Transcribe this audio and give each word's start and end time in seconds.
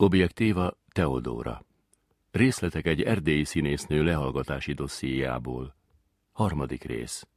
Objektíva 0.00 0.78
Teodóra. 0.92 1.64
Részletek 2.30 2.86
egy 2.86 3.02
erdélyi 3.02 3.44
színésznő 3.44 4.02
lehallgatási 4.02 4.72
dossziéjából. 4.72 5.76
Harmadik 6.32 6.84
rész. 6.84 7.28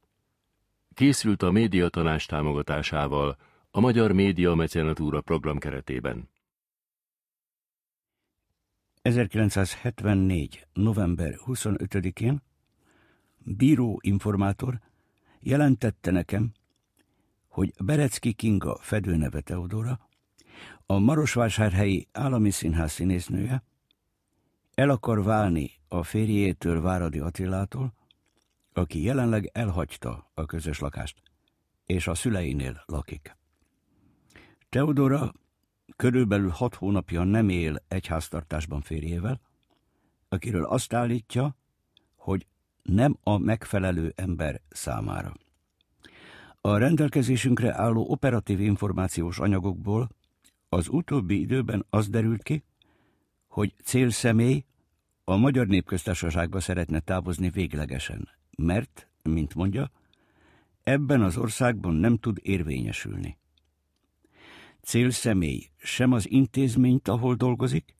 Készült 0.94 1.42
a 1.42 1.50
médiatanás 1.50 2.26
támogatásával 2.26 3.38
a 3.70 3.80
Magyar 3.80 4.12
Média 4.12 4.54
Mecenatúra 4.54 5.20
program 5.20 5.58
keretében. 5.58 6.28
1974. 9.02 10.66
november 10.72 11.38
25-én 11.46 12.42
bíró 13.38 13.98
informátor 14.02 14.80
jelentette 15.40 16.10
nekem, 16.10 16.52
hogy 17.48 17.72
Berecki 17.78 18.32
Kinga 18.32 18.78
fedőneve 18.80 19.40
Teodora, 19.40 20.10
a 20.86 20.98
Marosvásárhelyi 20.98 22.08
Állami 22.12 22.50
Színház 22.50 22.92
színésznője, 22.92 23.62
el 24.74 24.90
akar 24.90 25.22
válni 25.22 25.70
a 25.88 26.02
férjétől 26.02 26.80
Váradi 26.80 27.18
Attilától, 27.18 27.94
aki 28.72 29.02
jelenleg 29.02 29.50
elhagyta 29.52 30.30
a 30.34 30.46
közös 30.46 30.78
lakást, 30.78 31.22
és 31.86 32.06
a 32.06 32.14
szüleinél 32.14 32.82
lakik. 32.86 33.36
Teodora 34.68 35.32
körülbelül 35.96 36.50
hat 36.50 36.74
hónapja 36.74 37.24
nem 37.24 37.48
él 37.48 37.82
egy 37.88 38.06
háztartásban 38.06 38.80
férjével, 38.80 39.40
akiről 40.28 40.64
azt 40.64 40.92
állítja, 40.92 41.56
hogy 42.16 42.46
nem 42.82 43.16
a 43.22 43.38
megfelelő 43.38 44.12
ember 44.16 44.60
számára. 44.68 45.34
A 46.60 46.76
rendelkezésünkre 46.76 47.74
álló 47.74 48.10
operatív 48.10 48.60
információs 48.60 49.38
anyagokból 49.38 50.08
az 50.72 50.88
utóbbi 50.88 51.40
időben 51.40 51.86
az 51.90 52.08
derült 52.08 52.42
ki, 52.42 52.64
hogy 53.46 53.74
célszemély 53.84 54.64
a 55.24 55.36
Magyar 55.36 55.66
Népköztársaságba 55.66 56.60
szeretne 56.60 57.00
távozni 57.00 57.50
véglegesen, 57.50 58.28
mert, 58.56 59.08
mint 59.22 59.54
mondja, 59.54 59.90
ebben 60.82 61.22
az 61.22 61.36
országban 61.36 61.94
nem 61.94 62.16
tud 62.16 62.38
érvényesülni. 62.42 63.38
Célszemély 64.82 65.70
sem 65.76 66.12
az 66.12 66.30
intézményt, 66.30 67.08
ahol 67.08 67.34
dolgozik, 67.34 67.96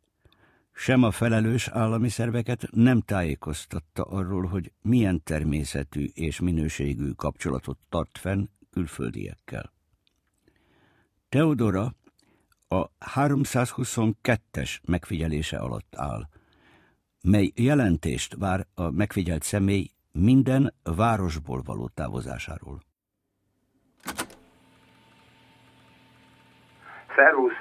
sem 0.75 1.03
a 1.03 1.11
felelős 1.11 1.69
állami 1.69 2.09
szerveket 2.09 2.69
nem 2.71 3.01
tájékoztatta 3.01 4.03
arról, 4.03 4.47
hogy 4.47 4.73
milyen 4.83 5.23
természetű 5.23 6.09
és 6.15 6.41
minőségű 6.41 7.11
kapcsolatot 7.11 7.79
tart 7.89 8.19
fenn 8.19 8.49
külföldiekkel. 8.71 9.73
Teodora 11.29 11.95
a 12.79 12.91
322-es 13.17 14.71
megfigyelése 14.89 15.59
alatt 15.59 15.95
áll, 15.97 16.23
mely 17.23 17.51
jelentést 17.55 18.35
vár 18.39 18.61
a 18.75 18.91
megfigyelt 18.91 19.43
személy 19.43 19.87
minden 20.13 20.75
városból 20.97 21.61
való 21.65 21.89
távozásáról. 21.95 22.79
Szervusz! 27.17 27.61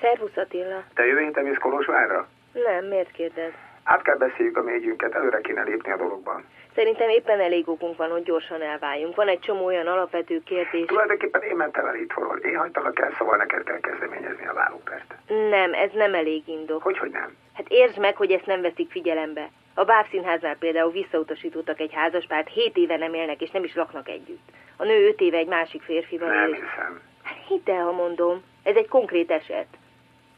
Szervusz 0.00 0.36
Attila. 0.36 0.84
Te 0.94 1.04
jövő 1.04 1.24
héten 1.24 1.58
Kolozsvárra? 1.60 2.28
Nem, 2.52 2.84
miért 2.84 3.10
kérdez? 3.10 3.52
Át 3.82 4.02
kell 4.02 4.16
beszéljük 4.16 4.56
a 4.56 4.62
mégyünket, 4.62 5.14
előre 5.14 5.40
kéne 5.40 5.62
lépni 5.62 5.92
a 5.92 5.96
dologban. 5.96 6.44
Szerintem 6.74 7.08
éppen 7.08 7.40
elég 7.40 7.68
okunk 7.68 7.96
van, 7.96 8.10
hogy 8.10 8.22
gyorsan 8.22 8.62
elváljunk. 8.62 9.14
Van 9.16 9.28
egy 9.28 9.38
csomó 9.40 9.64
olyan 9.64 9.86
alapvető 9.86 10.42
kérdés. 10.44 10.84
Tulajdonképpen 10.86 11.42
én 11.42 11.56
mentem 11.56 11.86
el 11.86 11.94
itthonról. 11.94 12.36
Én 12.38 12.56
hagytalak 12.56 13.00
el, 13.00 13.14
szóval 13.18 13.36
neked 13.36 13.62
kell 13.62 13.80
kezdeményezni 13.80 14.46
a 14.46 14.52
vállópert. 14.52 15.14
Nem, 15.50 15.72
ez 15.74 15.90
nem 15.92 16.14
elég 16.14 16.48
indok. 16.48 16.82
Hogy, 16.82 16.98
hogy 16.98 17.10
nem? 17.10 17.36
Hát 17.54 17.66
értsd 17.68 17.98
meg, 17.98 18.16
hogy 18.16 18.30
ezt 18.30 18.46
nem 18.46 18.60
veszik 18.60 18.90
figyelembe. 18.90 19.48
A 19.74 19.84
bábszínháznál 19.84 20.56
például 20.56 20.90
visszautasítottak 20.90 21.80
egy 21.80 21.92
házaspárt, 21.94 22.48
hét 22.48 22.76
éve 22.76 22.96
nem 22.96 23.14
élnek 23.14 23.40
és 23.40 23.50
nem 23.50 23.64
is 23.64 23.74
laknak 23.74 24.08
együtt. 24.08 24.48
A 24.76 24.84
nő 24.84 25.06
öt 25.06 25.20
éve 25.20 25.36
egy 25.36 25.46
másik 25.46 25.82
férfival 25.82 26.28
Nem 26.28 26.48
él. 26.48 26.54
hiszem. 26.54 27.00
Hát 27.22 27.36
hidd 27.48 27.70
el, 27.70 27.84
ha 27.84 27.92
mondom. 27.92 28.42
Ez 28.62 28.76
egy 28.76 28.88
konkrét 28.88 29.30
eset. 29.30 29.66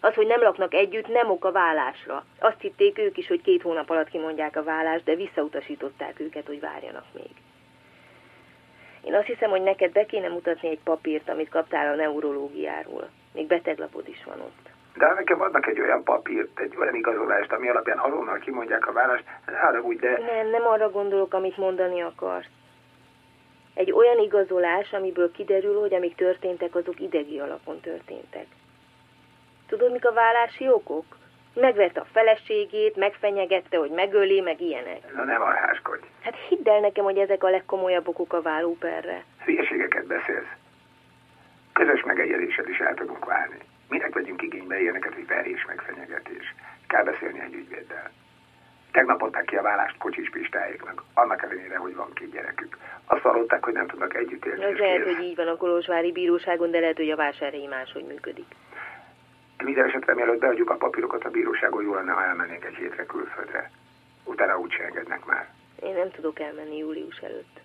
Az, 0.04 0.15
hogy 0.15 0.26
nem 0.26 0.41
laknak 0.41 0.75
együtt, 0.75 1.09
nem 1.09 1.31
ok 1.31 1.44
a 1.44 1.53
vállásra. 1.53 2.25
Azt 2.38 2.60
hitték 2.60 2.98
ők 2.98 3.16
is, 3.16 3.28
hogy 3.28 3.42
két 3.42 3.62
hónap 3.62 3.91
alatt 3.91 4.09
kimondják 4.09 4.56
a 4.56 4.62
vállást, 4.62 5.04
de 5.04 5.15
visszautasították 5.15 6.20
őket, 6.20 6.47
hogy 6.47 6.60
várjanak 6.60 7.04
még. 7.12 7.31
Én 9.04 9.15
azt 9.15 9.26
hiszem, 9.26 9.50
hogy 9.50 9.62
neked 9.62 9.92
be 9.92 10.06
kéne 10.06 10.28
mutatni 10.28 10.69
egy 10.69 10.81
papírt, 10.84 11.28
amit 11.28 11.48
kaptál 11.48 11.92
a 11.92 11.97
neurológiáról. 11.97 13.09
Még 13.32 13.47
beteglapod 13.47 14.09
is 14.09 14.25
van 14.25 14.41
ott. 14.41 14.69
De 14.97 15.12
nekem 15.12 15.41
adnak 15.41 15.66
egy 15.66 15.81
olyan 15.81 16.03
papírt, 16.03 16.60
egy 16.60 16.76
olyan 16.76 16.94
igazolást, 16.94 17.53
ami 17.53 17.69
alapján 17.69 17.98
azonnal 17.98 18.38
kimondják 18.38 18.86
a 18.86 18.92
vállást, 18.92 19.25
arra 19.62 19.81
úgy, 19.81 19.98
de... 19.98 20.10
Nem, 20.10 20.50
nem 20.50 20.66
arra 20.66 20.91
gondolok, 20.91 21.34
amit 21.34 21.56
mondani 21.56 22.03
akarsz. 22.03 22.48
Egy 23.75 23.92
olyan 23.92 24.19
igazolás, 24.19 24.92
amiből 24.92 25.31
kiderül, 25.31 25.81
hogy 25.81 25.94
amik 25.94 26.15
történtek, 26.15 26.75
azok 26.75 27.00
idegi 27.00 27.38
alapon 27.38 27.81
történtek. 27.81 28.47
Tudod, 29.67 29.93
mik 29.93 30.07
a 30.07 30.13
vállási 30.13 30.69
okok? 30.69 31.05
Megvette 31.55 32.01
a 32.01 32.07
feleségét, 32.13 32.97
megfenyegette, 32.97 33.77
hogy 33.77 33.91
megöli, 33.91 34.41
meg 34.41 34.61
ilyenek. 34.61 35.15
Na 35.15 35.25
nem 35.25 35.43
alháskodj. 35.43 36.07
Hát 36.23 36.37
hidd 36.49 36.69
el 36.69 36.81
nekem, 36.81 37.05
hogy 37.05 37.19
ezek 37.19 37.45
a 37.45 37.51
legkomolyabb 37.51 38.09
okok 38.09 38.33
a 38.33 38.43
vállóperre. 38.43 39.25
Hülyeségeket 39.45 40.07
beszélsz. 40.07 40.53
Közös 41.73 42.03
megegyezéssel 42.03 42.69
is 42.69 42.79
el 42.79 42.95
tudunk 42.95 43.25
válni. 43.25 43.59
Minek 43.89 44.15
vegyünk 44.15 44.43
igénybe 44.43 44.81
ilyeneket, 44.81 45.15
hogy 45.15 45.27
verés 45.27 45.65
megfenyegetés. 45.65 46.55
Kell 46.87 47.05
beszélni 47.05 47.41
egy 47.41 47.55
ügyvéddel. 47.55 48.11
Tegnap 48.93 49.23
adták 49.23 49.45
ki 49.45 49.57
a 49.57 49.63
vállást 49.63 49.99
Kocsis 49.99 50.31
Pistáéknak, 50.31 51.03
annak 51.15 51.43
ellenére, 51.43 51.77
hogy 51.77 51.95
van 51.95 52.13
két 52.13 52.31
gyerekük. 52.31 52.79
Azt 53.05 53.23
hallották, 53.23 53.65
hogy 53.65 53.73
nem 53.73 53.87
tudnak 53.87 54.15
együtt 54.15 54.45
élni. 54.45 54.65
Az 54.65 54.79
lehet, 54.79 55.05
kész. 55.05 55.15
hogy 55.15 55.25
így 55.25 55.37
van 55.37 55.49
a 55.49 55.57
Kolozsvári 55.57 56.13
Bíróságon, 56.13 56.71
de 56.71 56.81
lehet, 56.81 56.97
hogy 56.97 57.11
a 57.11 57.17
vásárhelyi 57.17 57.67
máshogy 57.67 58.05
működik. 58.05 58.47
Minden 59.65 59.85
esetre 59.85 60.15
mielőtt 60.15 60.41
beadjuk 60.41 60.71
a 60.71 60.77
papírokat 60.77 61.25
a 61.25 61.31
bíróságon, 61.31 61.83
jó 61.83 61.95
lenne, 61.95 62.13
ha 62.13 62.25
elmennénk 62.25 62.65
egy 62.65 62.75
hétre 62.75 63.07
külföldre. 63.07 63.71
Utána 64.25 64.59
úgyse 64.59 64.85
engednek 64.85 65.25
már. 65.25 65.49
Én 65.83 65.95
nem 65.95 66.11
tudok 66.11 66.41
elmenni 66.41 66.77
július 66.77 67.19
előtt. 67.19 67.61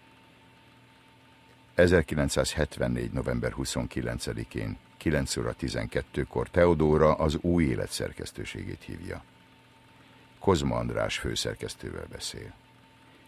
1974. 1.76 3.12
november 3.12 3.52
29-én 3.58 4.78
9 4.98 5.38
óra 5.38 5.52
12-kor 5.62 6.48
Teodóra 6.48 7.14
az 7.14 7.38
új 7.42 7.64
élet 7.64 7.90
szerkesztőségét 7.90 8.84
hívja. 8.84 9.22
Kozma 10.40 10.76
András 10.76 11.18
főszerkesztővel 11.18 12.06
beszél. 12.12 12.54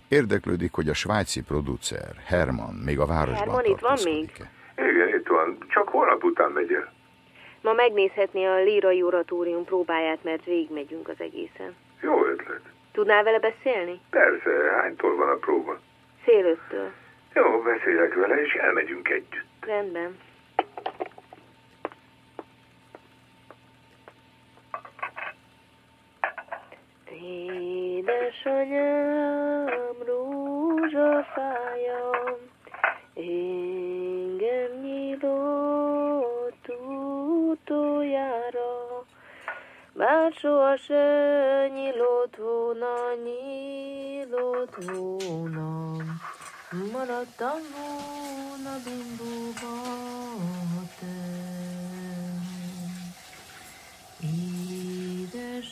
Érdeklődik, 0.07 0.73
hogy 0.73 0.89
a 0.89 0.93
svájci 0.93 1.43
producer, 1.43 2.15
Herman, 2.25 2.73
még 2.73 2.99
a 2.99 3.05
városban 3.05 3.37
Herman 3.37 3.65
itt 3.65 3.79
van 3.79 3.95
tartózkodik-e. 3.95 4.49
Igen, 4.75 5.07
itt 5.07 5.27
van. 5.27 5.57
Csak 5.67 5.89
holnap 5.89 6.23
után 6.23 6.51
megy 6.51 6.73
el. 6.73 6.99
Ma 7.61 7.73
megnézhetné 7.73 8.45
a 8.45 8.55
lírai 8.55 9.03
oratórium 9.03 9.65
próbáját, 9.65 10.23
mert 10.23 10.45
végigmegyünk 10.45 11.07
az 11.07 11.19
egészen. 11.19 11.75
Jó 12.01 12.25
ötlet. 12.25 12.61
Tudnál 12.91 13.23
vele 13.23 13.39
beszélni? 13.39 13.99
Persze, 14.09 14.49
hánytól 14.81 15.15
van 15.15 15.29
a 15.29 15.35
próba? 15.35 15.79
Fél 16.23 16.45
öttől. 16.45 16.91
Jó, 17.33 17.61
beszélek 17.61 18.13
vele, 18.13 18.41
és 18.41 18.53
elmegyünk 18.53 19.09
együtt. 19.09 19.45
Rendben. 19.61 20.17
Édesanyám, 27.21 29.00
nyílott 44.61 44.75
volna. 44.83 45.95
Maradtam 46.91 47.59
volna 47.75 48.77
bimbóba 48.83 49.75
te. 50.99 51.19
Édesanyám, 54.91 55.71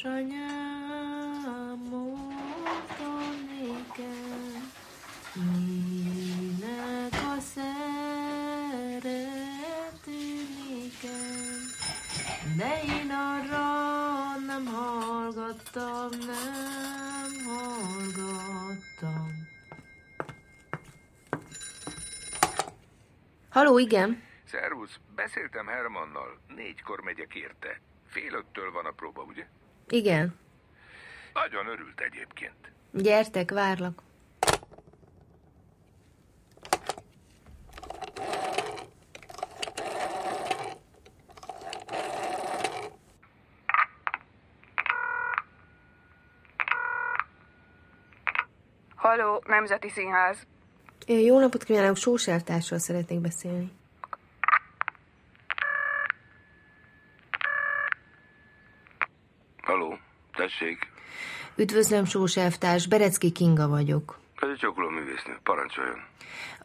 mondta 1.89 3.11
nékem, 3.49 4.71
minek 5.33 7.13
a 7.13 7.37
szerető 7.53 9.09
nékem. 10.67 11.59
De 12.57 12.81
én 12.83 13.11
arra 13.11 13.67
nem 14.45 14.65
hallgattam, 14.65 16.09
nem 16.09 16.88
Haló, 23.59 23.77
igen? 23.77 24.23
Szervusz, 24.45 24.99
beszéltem 25.15 25.67
Hermannal, 25.67 26.39
négykor 26.55 27.01
megyek 27.01 27.35
érte. 27.35 27.81
Fél 28.07 28.33
öttől 28.33 28.71
van 28.71 28.85
a 28.85 28.91
próba, 28.91 29.21
ugye? 29.21 29.45
Igen. 29.87 30.39
Nagyon 31.33 31.67
örült 31.67 31.99
egyébként. 32.01 32.71
Gyertek, 32.91 33.51
várlak. 33.51 34.01
Haló, 48.95 49.43
Nemzeti 49.47 49.89
Színház. 49.89 50.47
Jó 51.07 51.39
napot 51.39 51.63
kívánok, 51.63 51.97
Sós 51.97 52.27
elvtársról 52.27 52.79
szeretnék 52.79 53.19
beszélni. 53.19 53.71
Haló, 59.61 59.97
tessék. 60.35 60.87
Üdvözlöm, 61.55 62.05
Sós 62.05 62.37
elvtárs, 62.37 62.87
Berecki 62.87 63.31
Kinga 63.31 63.67
vagyok. 63.67 64.19
Ez 64.41 64.49
egy 64.49 64.65
művésznő, 64.75 65.39
parancsoljon. 65.43 65.99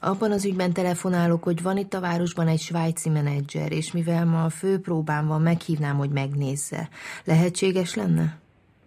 Abban 0.01 0.33
az 0.33 0.45
ügyben 0.45 0.73
telefonálok, 0.73 1.43
hogy 1.43 1.63
van 1.63 1.77
itt 1.77 1.95
a 1.95 2.01
városban 2.01 2.49
egy 2.49 2.61
svájci 2.61 3.09
menedzser, 3.09 3.73
és 3.73 3.93
mivel 3.93 4.25
ma 4.25 4.45
a 4.45 4.51
főpróbán 4.51 5.27
van, 5.27 5.43
meghívnám, 5.43 5.97
hogy 5.97 6.11
megnézze. 6.11 6.89
Lehetséges 7.25 7.95
lenne? 7.95 8.39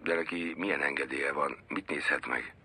De 0.04 0.16
neki 0.16 0.54
milyen 0.58 0.82
engedélye 0.82 1.32
van? 1.32 1.58
Mit 1.68 1.90
nézhet 1.90 2.28
meg? 2.28 2.56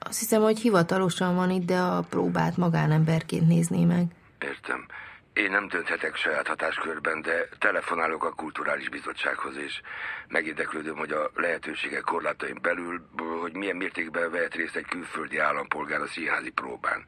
Azt 0.00 0.18
hiszem, 0.18 0.42
hogy 0.42 0.58
hivatalosan 0.58 1.34
van 1.34 1.50
itt, 1.50 1.66
de 1.66 1.78
a 1.78 2.00
próbát 2.00 2.56
magánemberként 2.56 3.46
nézné 3.46 3.84
meg. 3.84 4.06
Értem. 4.38 4.86
Én 5.32 5.50
nem 5.50 5.68
dönthetek 5.68 6.16
saját 6.16 6.46
hatáskörben, 6.46 7.22
de 7.22 7.48
telefonálok 7.58 8.24
a 8.24 8.32
kulturális 8.32 8.88
bizottsághoz, 8.88 9.56
és 9.56 9.80
megérdeklődöm, 10.28 10.96
hogy 10.96 11.10
a 11.10 11.30
lehetőségek 11.34 12.00
korlátaim 12.00 12.58
belül, 12.62 13.08
hogy 13.40 13.52
milyen 13.52 13.76
mértékben 13.76 14.30
vehet 14.30 14.54
részt 14.54 14.76
egy 14.76 14.86
külföldi 14.86 15.38
állampolgár 15.38 16.00
a 16.00 16.06
színházi 16.06 16.50
próbán. 16.50 17.04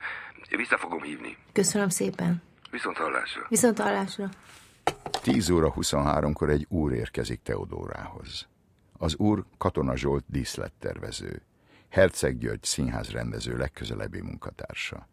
Vissza 0.51 0.79
fogom 0.79 1.03
hívni. 1.03 1.37
Köszönöm 1.53 1.89
szépen. 1.89 2.43
Viszont 2.71 2.97
hallásra. 2.97 3.47
Viszont 3.49 3.79
hallásra. 3.79 4.29
10 5.23 5.51
óra 5.51 5.73
23-kor 5.77 6.51
egy 6.51 6.67
úr 6.69 6.93
érkezik 6.93 7.43
Teodórához. 7.43 8.47
Az 8.99 9.17
úr 9.17 9.45
Katona 9.59 9.97
Zsolt 9.97 10.25
díszlettervező. 10.27 11.43
Herceg 11.93 12.39
György 12.39 12.65
színházrendező 12.65 13.57
legközelebbi 13.57 14.21
munkatársa. 14.21 15.09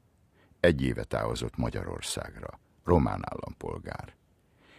Egy 0.59 0.81
éve 0.81 1.03
távozott 1.03 1.57
Magyarországra, 1.57 2.59
román 2.83 3.21
állampolgár. 3.23 4.13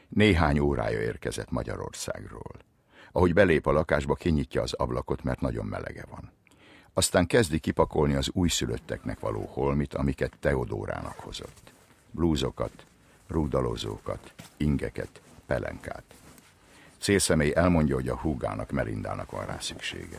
Néhány 0.09 0.59
órája 0.59 1.01
érkezett 1.01 1.51
Magyarországról. 1.51 2.57
Ahogy 3.13 3.35
belép 3.35 3.67
a 3.67 3.73
lakásba, 3.73 4.15
kinyitja 4.15 4.63
az 4.63 4.73
ablakot, 4.73 5.23
mert 5.23 5.41
nagyon 5.41 5.67
melege 5.67 6.05
van. 6.11 6.33
Aztán 6.93 7.27
kezdi 7.27 7.59
kipakolni 7.59 8.15
az 8.15 8.31
újszülötteknek 8.33 9.21
való 9.21 9.45
holmit, 9.45 9.95
amiket 9.95 10.37
Teodórának 10.41 11.19
hozott. 11.19 11.73
Blúzokat, 12.11 12.87
rúdalozókat, 13.27 14.35
ingeket, 14.57 15.21
pelenkát. 15.47 16.05
Célszemély 16.99 17.53
elmondja, 17.55 17.95
hogy 17.95 18.09
a 18.09 18.17
húgának, 18.17 18.71
Melindának 18.71 19.31
van 19.31 19.47
rá 19.47 19.59
szüksége. 19.59 20.19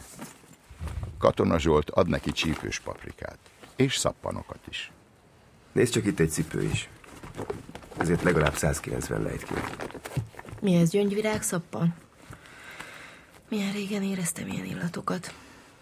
Katona 1.18 1.60
Zsolt 1.60 1.90
ad 1.90 2.08
neki 2.08 2.32
csípős 2.32 2.80
paprikát, 2.80 3.38
és 3.76 3.96
szappanokat 3.96 4.60
is. 4.70 4.92
Nézd 5.72 5.94
csak 5.94 6.06
itt 6.06 6.20
egy 6.20 6.30
cipő 6.30 6.64
is. 6.64 6.90
Ezért 7.98 8.24
legalább 8.24 8.56
190 8.56 9.22
lejt 9.22 9.44
ki. 9.44 9.54
Mi 10.62 10.76
ez, 10.76 10.90
gyöngyvirág 10.90 11.42
szappan? 11.42 11.94
Milyen 13.50 13.72
régen 13.72 14.04
éreztem 14.04 14.48
ilyen 14.48 14.66
illatokat. 14.66 15.34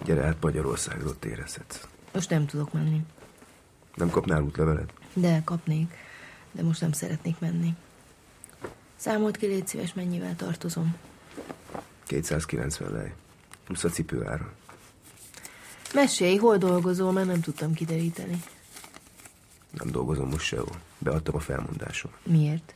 Gyere 0.03 0.25
át 0.25 0.37
Magyarországról 0.41 1.15
érezhetsz. 1.25 1.87
Most 2.13 2.29
nem 2.29 2.45
tudok 2.45 2.73
menni. 2.73 3.05
Nem 3.95 4.09
kapnál 4.09 4.41
útlevelet? 4.41 4.93
De 5.13 5.41
kapnék, 5.45 5.93
de 6.51 6.63
most 6.63 6.81
nem 6.81 6.91
szeretnék 6.91 7.39
menni. 7.39 7.75
Számolt 8.95 9.37
ki, 9.37 9.45
légy 9.45 9.67
szíves, 9.67 9.93
mennyivel 9.93 10.35
tartozom. 10.35 10.95
290 12.05 12.91
lej. 12.91 13.13
Plusz 13.63 13.83
a 13.83 13.89
cipő 13.89 14.25
ára. 14.25 14.53
Mesélj, 15.93 16.37
hol 16.37 16.57
dolgozol, 16.57 17.11
mert 17.11 17.27
nem 17.27 17.41
tudtam 17.41 17.73
kideríteni. 17.73 18.43
Nem 19.71 19.91
dolgozom 19.91 20.29
most 20.29 20.45
sehol. 20.45 20.75
Beadtam 20.97 21.35
a 21.35 21.39
felmondásom. 21.39 22.11
Miért? 22.23 22.73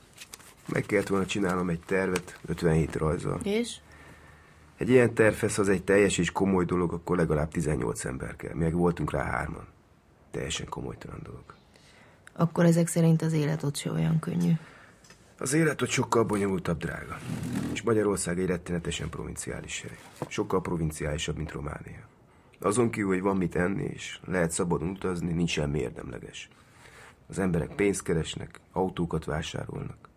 Meg 0.65 0.85
kellett 0.85 1.07
volna 1.07 1.25
csinálnom 1.25 1.69
egy 1.69 1.79
tervet, 1.79 2.39
57 2.45 2.95
rajzal. 2.95 3.39
És? 3.43 3.75
Egy 4.77 4.89
ilyen 4.89 5.13
tervhez, 5.13 5.59
az 5.59 5.69
egy 5.69 5.83
teljes 5.83 6.17
és 6.17 6.31
komoly 6.31 6.65
dolog, 6.65 6.93
akkor 6.93 7.17
legalább 7.17 7.51
18 7.51 8.05
ember 8.05 8.35
kell. 8.35 8.53
Meg 8.53 8.73
voltunk 8.73 9.11
rá 9.11 9.23
hárman. 9.23 9.67
Teljesen 10.31 10.69
komolytalan 10.69 11.19
dolog. 11.23 11.43
Akkor 12.33 12.65
ezek 12.65 12.87
szerint 12.87 13.21
az 13.21 13.33
élet 13.33 13.63
ott 13.63 13.75
se 13.75 13.91
olyan 13.91 14.19
könnyű. 14.19 14.51
Az 15.37 15.53
élet 15.53 15.81
ott 15.81 15.89
sokkal 15.89 16.23
bonyolultabb, 16.23 16.77
drága. 16.79 17.17
És 17.73 17.81
Magyarország 17.81 18.39
egy 18.39 18.45
rettenetesen 18.45 19.09
provinciális 19.09 19.81
hely. 19.81 19.97
Sokkal 20.27 20.61
provinciálisabb, 20.61 21.37
mint 21.37 21.51
Románia. 21.51 22.07
Azon 22.63 22.89
kívül, 22.89 23.09
hogy 23.09 23.21
van 23.21 23.37
mit 23.37 23.55
enni, 23.55 23.83
és 23.83 24.19
lehet 24.25 24.51
szabadon 24.51 24.89
utazni, 24.89 25.31
nincs 25.31 25.49
semmi 25.49 25.79
érdemleges. 25.79 26.49
Az 27.27 27.39
emberek 27.39 27.75
pénzt 27.75 28.03
keresnek, 28.03 28.59
autókat 28.71 29.25
vásárolnak. 29.25 30.09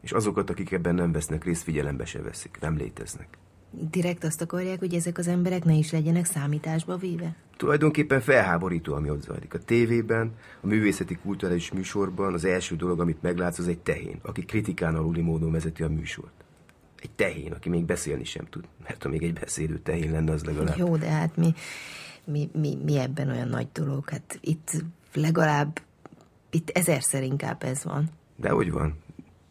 És 0.00 0.12
azokat, 0.12 0.50
akik 0.50 0.72
ebben 0.72 0.94
nem 0.94 1.12
vesznek 1.12 1.44
részt, 1.44 1.62
figyelembe 1.62 2.04
se 2.04 2.22
veszik, 2.22 2.58
nem 2.60 2.76
léteznek. 2.76 3.28
Direkt 3.70 4.24
azt 4.24 4.40
akarják, 4.40 4.78
hogy 4.78 4.94
ezek 4.94 5.18
az 5.18 5.28
emberek 5.28 5.64
ne 5.64 5.74
is 5.74 5.92
legyenek 5.92 6.24
számításba 6.24 6.96
véve? 6.96 7.34
Tulajdonképpen 7.56 8.20
felháborító, 8.20 8.94
ami 8.94 9.10
ott 9.10 9.22
zajlik. 9.22 9.54
A 9.54 9.58
tévében, 9.58 10.34
a 10.60 10.66
művészeti 10.66 11.14
kulturális 11.14 11.72
műsorban 11.72 12.34
az 12.34 12.44
első 12.44 12.76
dolog, 12.76 13.00
amit 13.00 13.22
meglátsz, 13.22 13.58
az 13.58 13.68
egy 13.68 13.78
tehén, 13.78 14.18
aki 14.22 14.44
kritikán 14.44 14.94
aluli 14.94 15.20
módon 15.20 15.52
vezeti 15.52 15.82
a 15.82 15.88
műsort. 15.88 16.44
Egy 17.00 17.10
tehén, 17.10 17.52
aki 17.52 17.68
még 17.68 17.84
beszélni 17.84 18.24
sem 18.24 18.44
tud. 18.44 18.64
Mert 18.82 19.02
ha 19.02 19.08
még 19.08 19.22
egy 19.22 19.32
beszélő 19.32 19.78
tehén 19.78 20.10
lenne, 20.10 20.32
az 20.32 20.44
legalább... 20.44 20.76
Jó, 20.76 20.96
de 20.96 21.10
hát 21.10 21.36
mi, 21.36 21.54
mi, 22.24 22.50
mi, 22.52 22.78
mi 22.84 22.98
ebben 22.98 23.28
olyan 23.28 23.48
nagy 23.48 23.68
dolog? 23.72 24.08
Hát 24.10 24.38
itt 24.40 24.70
legalább, 25.12 25.80
itt 26.50 26.70
ezerszer 26.70 27.22
inkább 27.22 27.62
ez 27.62 27.84
van. 27.84 28.10
De 28.36 28.50
hogy 28.50 28.70
van? 28.70 28.98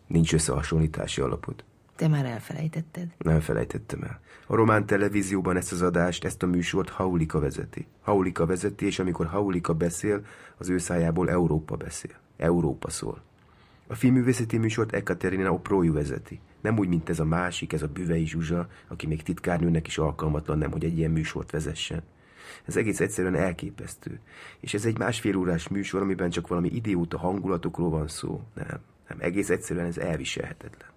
Nincs 0.08 0.34
összehasonlítási 0.34 1.22
alapod. 1.22 1.64
Te 1.96 2.08
már 2.08 2.26
elfelejtetted. 2.26 3.08
Nem 3.18 3.40
felejtettem 3.40 4.04
el. 4.04 4.20
A 4.48 4.56
román 4.56 4.86
televízióban 4.86 5.58
ezt 5.58 5.72
az 5.72 5.82
adást, 5.82 6.26
ezt 6.26 6.44
a 6.44 6.46
műsort 6.46 6.90
Haulika 6.90 7.40
vezeti. 7.40 7.88
Haulika 8.02 8.46
vezeti, 8.46 8.86
és 8.86 9.00
amikor 9.00 9.26
Haulika 9.26 9.74
beszél, 9.74 10.26
az 10.58 10.70
ő 10.70 10.78
szájából 10.78 11.30
Európa 11.30 11.76
beszél. 11.76 12.16
Európa 12.38 12.90
szól. 12.90 13.22
A 13.88 13.96
filmművészeti 13.96 14.58
műsort 14.58 14.94
Ekaterina 14.94 15.52
Oproju 15.54 15.94
vezeti. 15.94 16.40
Nem 16.62 16.78
úgy, 16.78 16.88
mint 16.88 17.10
ez 17.10 17.20
a 17.20 17.26
másik, 17.26 17.74
ez 17.74 17.82
a 17.82 17.88
Büvei 17.88 18.26
Zsuzsa, 18.26 18.68
aki 18.88 19.08
még 19.08 19.24
titkárnőnek 19.24 19.88
is 19.88 19.98
alkalmatlan 19.98 20.58
nem, 20.58 20.72
hogy 20.72 20.84
egy 20.84 20.98
ilyen 20.98 21.12
műsort 21.12 21.52
vezessen. 21.52 22.04
Ez 22.66 22.78
egész 22.78 23.00
egyszerűen 23.00 23.36
elképesztő. 23.36 24.20
És 24.60 24.74
ez 24.74 24.86
egy 24.86 24.98
másfél 24.98 25.36
órás 25.36 25.68
műsor, 25.68 26.02
amiben 26.02 26.30
csak 26.30 26.48
valami 26.48 26.70
idióta 26.70 27.18
hangulatokról 27.18 27.90
van 27.90 28.08
szó. 28.08 28.42
Nem, 28.54 28.80
nem, 29.08 29.18
egész 29.20 29.50
egyszerűen 29.50 29.86
ez 29.86 29.98
elviselhetetlen. 29.98 30.90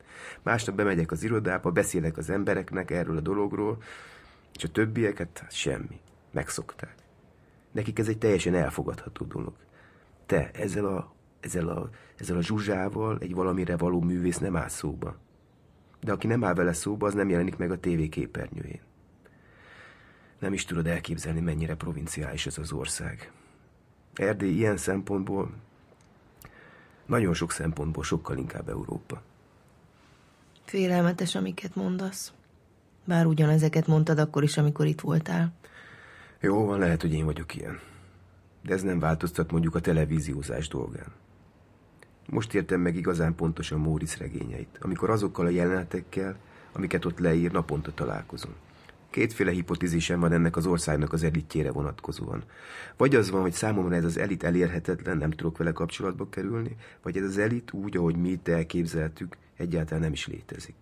Másnap 0.43 0.77
bemegyek 0.77 1.11
az 1.11 1.23
irodába, 1.23 1.71
beszélek 1.71 2.17
az 2.17 2.31
embereknek 2.31 2.91
erről 2.91 3.17
a 3.17 3.21
dologról, 3.21 3.83
és 4.57 4.65
a 4.65 4.71
többieket 4.71 5.39
hát 5.39 5.53
semmi. 5.53 6.01
Megszokták. 6.31 6.95
Nekik 7.73 7.99
ez 7.99 8.09
egy 8.09 8.19
teljesen 8.19 8.55
elfogadható 8.55 9.25
dolog. 9.25 9.53
Te 10.27 10.51
ezzel 10.53 10.87
a, 10.87 11.15
ezzel 11.41 11.69
a, 11.69 11.91
ezzel 12.17 12.37
a 12.37 12.43
zsuzsával 12.43 13.19
egy 13.21 13.35
valamire 13.35 13.77
való 13.77 14.01
művész 14.01 14.39
nem 14.39 14.57
áll 14.57 14.69
szóba. 14.69 15.17
De 16.01 16.13
aki 16.13 16.27
nem 16.27 16.45
áll 16.45 16.55
vele 16.55 16.73
szóba, 16.73 17.07
az 17.07 17.15
nem 17.15 17.29
jelenik 17.29 17.57
meg 17.57 17.71
a 17.71 17.81
tévé 17.81 18.09
képernyőjén. 18.09 18.81
Nem 20.39 20.53
is 20.53 20.65
tudod 20.65 20.87
elképzelni, 20.87 21.41
mennyire 21.41 21.75
provinciális 21.75 22.47
ez 22.47 22.59
az 22.59 22.73
ország. 22.73 23.33
Erdély 24.15 24.55
ilyen 24.55 24.77
szempontból, 24.77 25.51
nagyon 27.07 27.35
sok 27.35 27.53
szempontból 27.53 28.03
sokkal 28.03 28.37
inkább 28.37 28.69
Európa. 28.69 29.23
Félelmetes, 30.65 31.35
amiket 31.35 31.75
mondasz. 31.75 32.33
Bár 33.05 33.27
ugyanezeket 33.27 33.87
mondtad 33.87 34.19
akkor 34.19 34.43
is, 34.43 34.57
amikor 34.57 34.87
itt 34.87 35.01
voltál. 35.01 35.53
Jó 36.41 36.65
van, 36.65 36.79
lehet, 36.79 37.01
hogy 37.01 37.13
én 37.13 37.25
vagyok 37.25 37.55
ilyen. 37.55 37.81
De 38.63 38.75
ez 38.75 38.83
nem 38.83 38.99
változtat 38.99 39.51
mondjuk 39.51 39.75
a 39.75 39.81
televíziózás 39.81 40.69
dolgán. 40.69 41.13
Most 42.27 42.55
értem 42.55 42.81
meg 42.81 42.97
igazán 42.97 43.35
pontosan 43.35 43.79
Móricz 43.79 44.17
regényeit, 44.17 44.79
amikor 44.81 45.11
azokkal 45.11 45.47
a 45.47 45.51
jelenetekkel, 45.51 46.37
amiket 46.73 47.05
ott 47.05 47.19
leír, 47.19 47.53
naponta 47.53 47.93
találkozom. 47.95 48.53
Kétféle 49.11 49.51
hipotézisem 49.51 50.21
van 50.21 50.33
ennek 50.33 50.57
az 50.57 50.67
országnak 50.67 51.13
az 51.13 51.23
elitjére 51.23 51.71
vonatkozóan. 51.71 52.43
Vagy 52.97 53.15
az 53.15 53.31
van, 53.31 53.41
hogy 53.41 53.53
számomra 53.53 53.95
ez 53.95 54.05
az 54.05 54.19
elit 54.19 54.43
elérhetetlen, 54.43 55.17
nem 55.17 55.31
tudok 55.31 55.59
vele 55.59 55.73
kapcsolatba 55.73 56.29
kerülni, 56.29 56.77
vagy 57.03 57.17
ez 57.17 57.25
az 57.25 57.39
elit 57.39 57.73
úgy, 57.73 57.97
ahogy 57.97 58.17
mi 58.17 58.29
itt 58.29 58.49
elképzeltük, 58.49 59.37
egyáltalán 59.57 60.03
nem 60.03 60.13
is 60.13 60.27
létezik. 60.27 60.75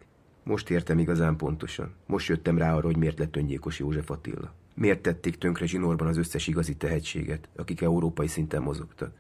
Most 0.43 0.71
értem 0.71 0.99
igazán 0.99 1.37
pontosan. 1.37 1.93
Most 2.07 2.29
jöttem 2.29 2.59
rá 2.59 2.75
arra, 2.75 2.87
hogy 2.87 2.97
miért 2.97 3.19
lett 3.19 3.37
öngyilkos 3.37 3.79
József 3.79 4.11
Attila. 4.11 4.55
Miért 4.75 5.03
tették 5.03 5.39
tönkre 5.39 5.67
zsinórban 5.67 6.07
az 6.07 6.17
összes 6.17 6.47
igazi 6.47 6.77
tehetséget, 6.77 7.49
akik 7.57 7.81
európai 7.81 8.27
szinten 8.27 8.63
mozogtak. 8.63 9.13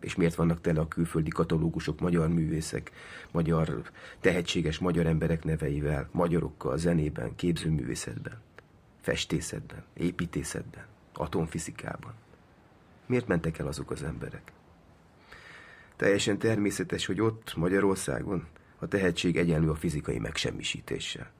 És 0.00 0.14
miért 0.14 0.34
vannak 0.34 0.60
tele 0.60 0.80
a 0.80 0.88
külföldi 0.88 1.30
katalógusok 1.30 2.00
magyar 2.00 2.28
művészek, 2.28 2.90
magyar 3.30 3.90
tehetséges 4.20 4.78
magyar 4.78 5.06
emberek 5.06 5.44
neveivel, 5.44 6.08
magyarokkal, 6.12 6.78
zenében, 6.78 7.34
képzőművészetben, 7.36 8.40
festészetben, 9.00 9.84
építészetben, 9.94 10.84
atomfizikában. 11.14 12.14
Miért 13.06 13.26
mentek 13.26 13.58
el 13.58 13.66
azok 13.66 13.90
az 13.90 14.02
emberek? 14.02 14.52
Teljesen 15.96 16.38
természetes, 16.38 17.06
hogy 17.06 17.20
ott, 17.20 17.56
Magyarországon, 17.56 18.46
a 18.78 18.88
tehetség 18.88 19.36
egyenlő 19.36 19.70
a 19.70 19.74
fizikai 19.74 20.18
megsemmisítéssel. 20.18 21.30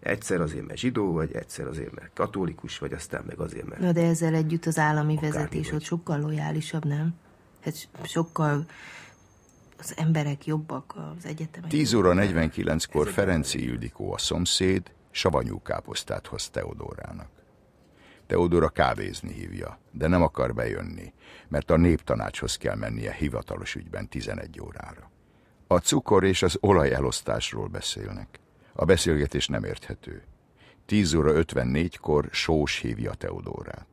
Egyszer 0.00 0.40
azért, 0.40 0.66
mert 0.66 0.78
zsidó 0.78 1.12
vagy, 1.12 1.32
egyszer 1.32 1.66
azért, 1.66 1.94
mert 1.94 2.10
katolikus 2.14 2.78
vagy, 2.78 2.92
aztán 2.92 3.24
meg 3.26 3.38
azért, 3.38 3.68
mert... 3.68 3.80
Na 3.80 3.92
de 3.92 4.06
ezzel 4.06 4.34
együtt 4.34 4.66
az 4.66 4.78
állami 4.78 5.18
vezetés 5.20 5.72
ott 5.72 5.82
sokkal 5.82 6.20
lojálisabb, 6.20 6.84
nem? 6.84 7.14
Hát 7.64 7.88
sokkal 8.04 8.66
az 9.78 9.94
emberek 9.96 10.46
jobbak 10.46 10.94
az 10.96 11.24
egyetemek. 11.24 11.70
10 11.70 11.94
óra 11.94 12.12
49-kor 12.14 13.08
Ferenci 13.08 13.64
Ildikó 13.64 14.12
a 14.12 14.18
szomszéd 14.18 14.92
savanyú 15.10 15.62
káposztát 15.62 16.26
hoz 16.26 16.50
Teodórának. 16.50 17.28
Teodora 18.26 18.68
kávézni 18.68 19.32
hívja, 19.32 19.78
de 19.90 20.06
nem 20.06 20.22
akar 20.22 20.54
bejönni, 20.54 21.12
mert 21.48 21.70
a 21.70 21.76
néptanácshoz 21.76 22.56
kell 22.56 22.76
mennie 22.76 23.12
hivatalos 23.12 23.74
ügyben 23.74 24.08
11 24.08 24.60
órára. 24.60 25.10
A 25.66 25.78
cukor 25.78 26.24
és 26.24 26.42
az 26.42 26.56
olaj 26.60 26.92
elosztásról 26.92 27.66
beszélnek. 27.66 28.40
A 28.72 28.84
beszélgetés 28.84 29.46
nem 29.46 29.64
érthető. 29.64 30.22
10 30.86 31.14
óra 31.14 31.32
54-kor 31.34 32.28
Sós 32.32 32.78
hívja 32.78 33.14
Teodórát. 33.14 33.86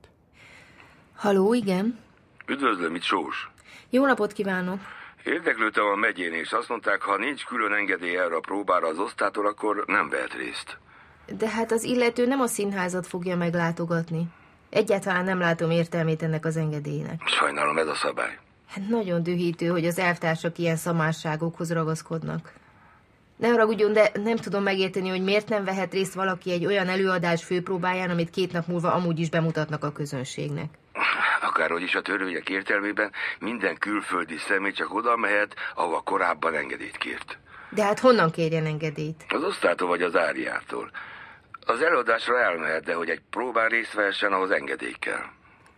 Haló, 1.16 1.54
igen? 1.54 2.00
Üdvözlöm, 2.48 2.96
itt 2.96 3.02
Sós. 3.02 3.52
Jó 3.90 4.06
napot 4.06 4.34
kívánok! 4.34 4.80
Érdeklődtem 5.24 5.86
a 5.86 5.96
megyén, 5.96 6.34
és 6.34 6.52
azt 6.52 6.70
mondták, 6.70 7.02
ha 7.02 7.18
nincs 7.18 7.46
külön 7.46 7.74
engedély 7.74 8.18
erre 8.18 8.36
a 8.36 8.40
próbára 8.40 8.88
az 8.88 9.00
osztától, 9.00 9.48
akkor 9.48 9.84
nem 9.88 10.10
vehet 10.10 10.34
részt. 10.34 10.78
De 11.38 11.50
hát 11.50 11.72
az 11.72 11.84
illető 11.84 12.26
nem 12.26 12.40
a 12.40 12.48
színházat 12.48 13.08
fogja 13.08 13.36
meglátogatni. 13.36 14.24
Egyáltalán 14.70 15.24
nem 15.24 15.40
látom 15.40 15.72
értelmét 15.72 16.24
ennek 16.24 16.46
az 16.46 16.58
engedélynek. 16.58 17.22
Sajnálom, 17.26 17.78
ez 17.78 17.88
a 17.88 17.96
szabály. 17.96 18.38
Hát 18.68 18.88
nagyon 18.88 19.24
dühítő, 19.24 19.68
hogy 19.68 19.86
az 19.86 20.00
elvtársak 20.00 20.58
ilyen 20.58 20.76
szamásságokhoz 20.76 21.74
ragaszkodnak. 21.74 22.54
Ne 23.36 23.48
haragudjon, 23.48 23.94
de 23.94 24.12
nem 24.24 24.36
tudom 24.36 24.64
megérteni, 24.64 25.10
hogy 25.10 25.24
miért 25.24 25.50
nem 25.50 25.64
vehet 25.64 25.94
részt 25.94 26.14
valaki 26.14 26.52
egy 26.52 26.66
olyan 26.66 26.88
előadás 26.88 27.44
főpróbáján, 27.44 28.10
amit 28.10 28.30
két 28.30 28.52
nap 28.52 28.68
múlva 28.68 28.94
amúgy 28.94 29.20
is 29.20 29.30
bemutatnak 29.30 29.84
a 29.84 29.92
közönségnek. 29.92 30.70
Akárhogy 31.60 31.82
is 31.82 31.96
a 31.96 32.02
törvények 32.02 32.50
értelmében 32.50 33.12
minden 33.40 33.78
külföldi 33.78 34.38
személy 34.38 34.72
csak 34.72 34.94
oda 34.94 35.16
mehet, 35.16 35.56
ahova 35.76 36.02
korábban 36.02 36.54
engedélyt 36.56 36.98
kért. 36.98 37.38
De 37.70 37.84
hát 37.84 38.00
honnan 38.00 38.32
kérjen 38.32 38.66
engedélyt? 38.66 39.26
Az 39.30 39.44
osztától 39.44 39.88
vagy 39.88 40.02
az 40.02 40.16
áriától. 40.16 40.92
Az 41.66 41.82
előadásra 41.82 42.40
elmehet, 42.40 42.84
de 42.84 42.94
hogy 42.94 43.10
egy 43.10 43.22
próbán 43.30 43.70
részt 43.70 43.94
vehessen, 43.94 44.34
ahhoz 44.34 44.52
engedély 44.52 44.96
kell. 45.00 45.24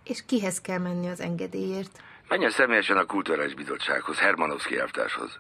És 0.04 0.26
kihez 0.26 0.62
kell 0.62 0.78
menni 0.78 1.10
az 1.10 1.20
engedélyért? 1.20 2.00
Menjen 2.28 2.52
személyesen 2.52 2.98
a 2.98 3.06
Kulturális 3.06 3.54
Bizottsághoz, 3.54 4.20
Hermanovszki 4.20 4.80
elvtárshoz. 4.80 5.40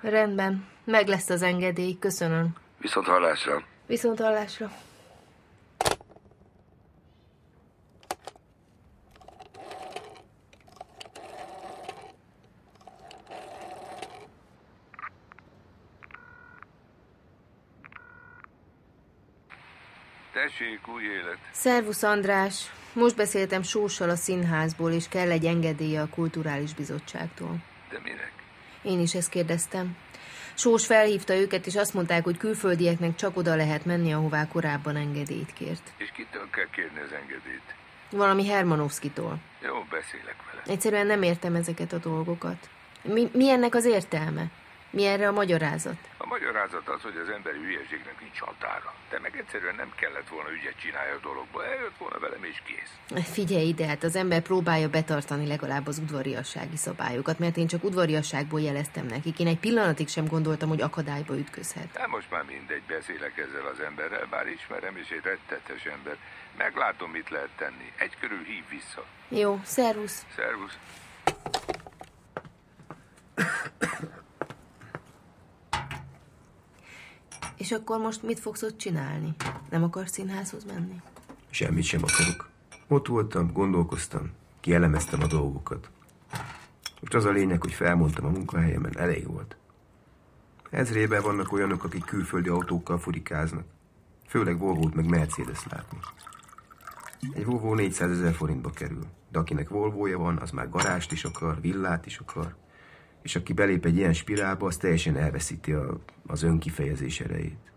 Rendben, 0.00 0.66
meg 0.84 1.08
lesz 1.08 1.30
az 1.30 1.42
engedély, 1.42 1.96
köszönöm. 1.98 2.48
Viszont 2.78 3.06
hallásra. 3.06 3.62
Viszont 3.86 4.20
hallásra. 4.20 4.70
Tessék, 20.62 20.88
új 20.88 21.02
élet. 21.02 21.38
Szervusz, 21.50 22.02
András. 22.02 22.70
Most 22.92 23.16
beszéltem 23.16 23.62
Sóssal 23.62 24.10
a 24.10 24.16
színházból, 24.16 24.92
és 24.92 25.08
kell 25.08 25.30
egy 25.30 25.44
engedélye 25.44 26.00
a 26.00 26.08
Kulturális 26.08 26.74
Bizottságtól. 26.74 27.56
De 27.90 27.98
minek? 28.02 28.32
Én 28.82 29.00
is 29.00 29.14
ezt 29.14 29.28
kérdeztem. 29.28 29.96
Sós 30.54 30.86
felhívta 30.86 31.34
őket, 31.34 31.66
és 31.66 31.76
azt 31.76 31.94
mondták, 31.94 32.24
hogy 32.24 32.36
külföldieknek 32.36 33.14
csak 33.14 33.36
oda 33.36 33.54
lehet 33.54 33.84
menni, 33.84 34.12
ahová 34.12 34.48
korábban 34.48 34.96
engedélyt 34.96 35.52
kért. 35.52 35.92
És 35.96 36.10
kitől 36.10 36.50
kell 36.50 36.70
kérni 36.70 37.00
az 37.00 37.12
engedélyt? 37.12 37.74
Valami 38.10 38.46
Hermanovszkitól. 38.46 39.38
Jó, 39.62 39.84
beszélek 39.90 40.36
vele. 40.50 40.62
Egyszerűen 40.66 41.06
nem 41.06 41.22
értem 41.22 41.54
ezeket 41.54 41.92
a 41.92 41.98
dolgokat. 41.98 42.68
Mi, 43.02 43.30
mi 43.32 43.50
ennek 43.50 43.74
az 43.74 43.84
értelme? 43.84 44.50
Mi 44.92 45.04
erre 45.04 45.28
a 45.28 45.32
magyarázat? 45.32 45.96
A 46.16 46.26
magyarázat 46.26 46.88
az, 46.88 47.02
hogy 47.02 47.16
az 47.22 47.28
emberi 47.28 47.58
hülyeségnek 47.58 48.20
nincs 48.20 48.38
határa. 48.38 48.94
De 49.10 49.18
meg 49.18 49.36
egyszerűen 49.36 49.74
nem 49.74 49.92
kellett 49.96 50.28
volna 50.28 50.50
ügyet 50.52 50.78
csinálni 50.80 51.10
a 51.10 51.20
dologba. 51.22 51.64
Eljött 51.64 51.96
volna 51.98 52.18
velem 52.18 52.44
és 52.44 52.62
kész. 52.64 53.22
Figyelj 53.24 53.66
ide, 53.66 53.86
hát 53.86 54.02
az 54.02 54.16
ember 54.16 54.40
próbálja 54.40 54.88
betartani 54.88 55.46
legalább 55.46 55.86
az 55.86 55.98
udvariassági 55.98 56.76
szabályokat, 56.76 57.38
mert 57.38 57.56
én 57.56 57.66
csak 57.66 57.84
udvariasságból 57.84 58.60
jeleztem 58.60 59.06
nekik. 59.06 59.38
Én 59.38 59.46
egy 59.46 59.58
pillanatig 59.58 60.08
sem 60.08 60.26
gondoltam, 60.26 60.68
hogy 60.68 60.80
akadályba 60.80 61.38
ütközhet. 61.38 61.96
Hát 61.96 62.08
most 62.08 62.30
már 62.30 62.42
mindegy, 62.44 62.82
beszélek 62.82 63.38
ezzel 63.38 63.66
az 63.72 63.80
emberrel, 63.80 64.26
bár 64.30 64.46
ismerem, 64.46 64.96
és 64.96 65.10
egy 65.10 65.22
rettetes 65.22 65.84
ember. 65.84 66.16
Meglátom, 66.56 67.10
mit 67.10 67.30
lehet 67.30 67.50
tenni. 67.56 67.92
Egy 67.98 68.16
körül 68.20 68.44
hív 68.44 68.64
vissza. 68.68 69.04
Jó, 69.28 69.60
szervusz. 69.64 70.26
Szervusz. 70.36 70.78
És 77.56 77.72
akkor 77.72 77.98
most 77.98 78.22
mit 78.22 78.40
fogsz 78.40 78.62
ott 78.62 78.78
csinálni? 78.78 79.34
Nem 79.70 79.82
akarsz 79.82 80.12
színházhoz 80.12 80.64
menni? 80.64 81.00
Semmit 81.50 81.84
sem 81.84 82.02
akarok. 82.02 82.48
Ott 82.88 83.06
voltam, 83.06 83.52
gondolkoztam, 83.52 84.30
kielemeztem 84.60 85.22
a 85.22 85.26
dolgokat. 85.26 85.90
Most 87.00 87.14
az 87.14 87.24
a 87.24 87.30
lényeg, 87.30 87.60
hogy 87.60 87.72
felmondtam 87.72 88.24
a 88.24 88.30
munkahelyemen, 88.30 88.98
elég 88.98 89.26
volt. 89.26 89.56
Ezrében 90.70 91.22
vannak 91.22 91.52
olyanok, 91.52 91.84
akik 91.84 92.04
külföldi 92.04 92.48
autókkal 92.48 92.98
furikáznak. 92.98 93.64
Főleg 94.26 94.58
volvo 94.58 94.88
meg 94.94 95.08
Mercedes 95.08 95.66
látni. 95.70 95.98
Egy 97.34 97.44
Volvo 97.44 97.74
400 97.74 98.10
ezer 98.10 98.34
forintba 98.34 98.70
kerül. 98.70 99.06
De 99.30 99.38
akinek 99.38 99.68
Volvoja 99.68 100.18
van, 100.18 100.38
az 100.38 100.50
már 100.50 100.68
garást 100.68 101.12
is 101.12 101.24
akar, 101.24 101.60
villát 101.60 102.06
is 102.06 102.18
akar. 102.18 102.54
És 103.22 103.36
aki 103.36 103.52
belép 103.52 103.84
egy 103.84 103.96
ilyen 103.96 104.12
spirálba, 104.12 104.66
az 104.66 104.76
teljesen 104.76 105.16
elveszíti 105.16 105.72
a, 105.72 105.98
az 106.26 106.42
önkifejezés 106.42 107.20
erejét. 107.20 107.72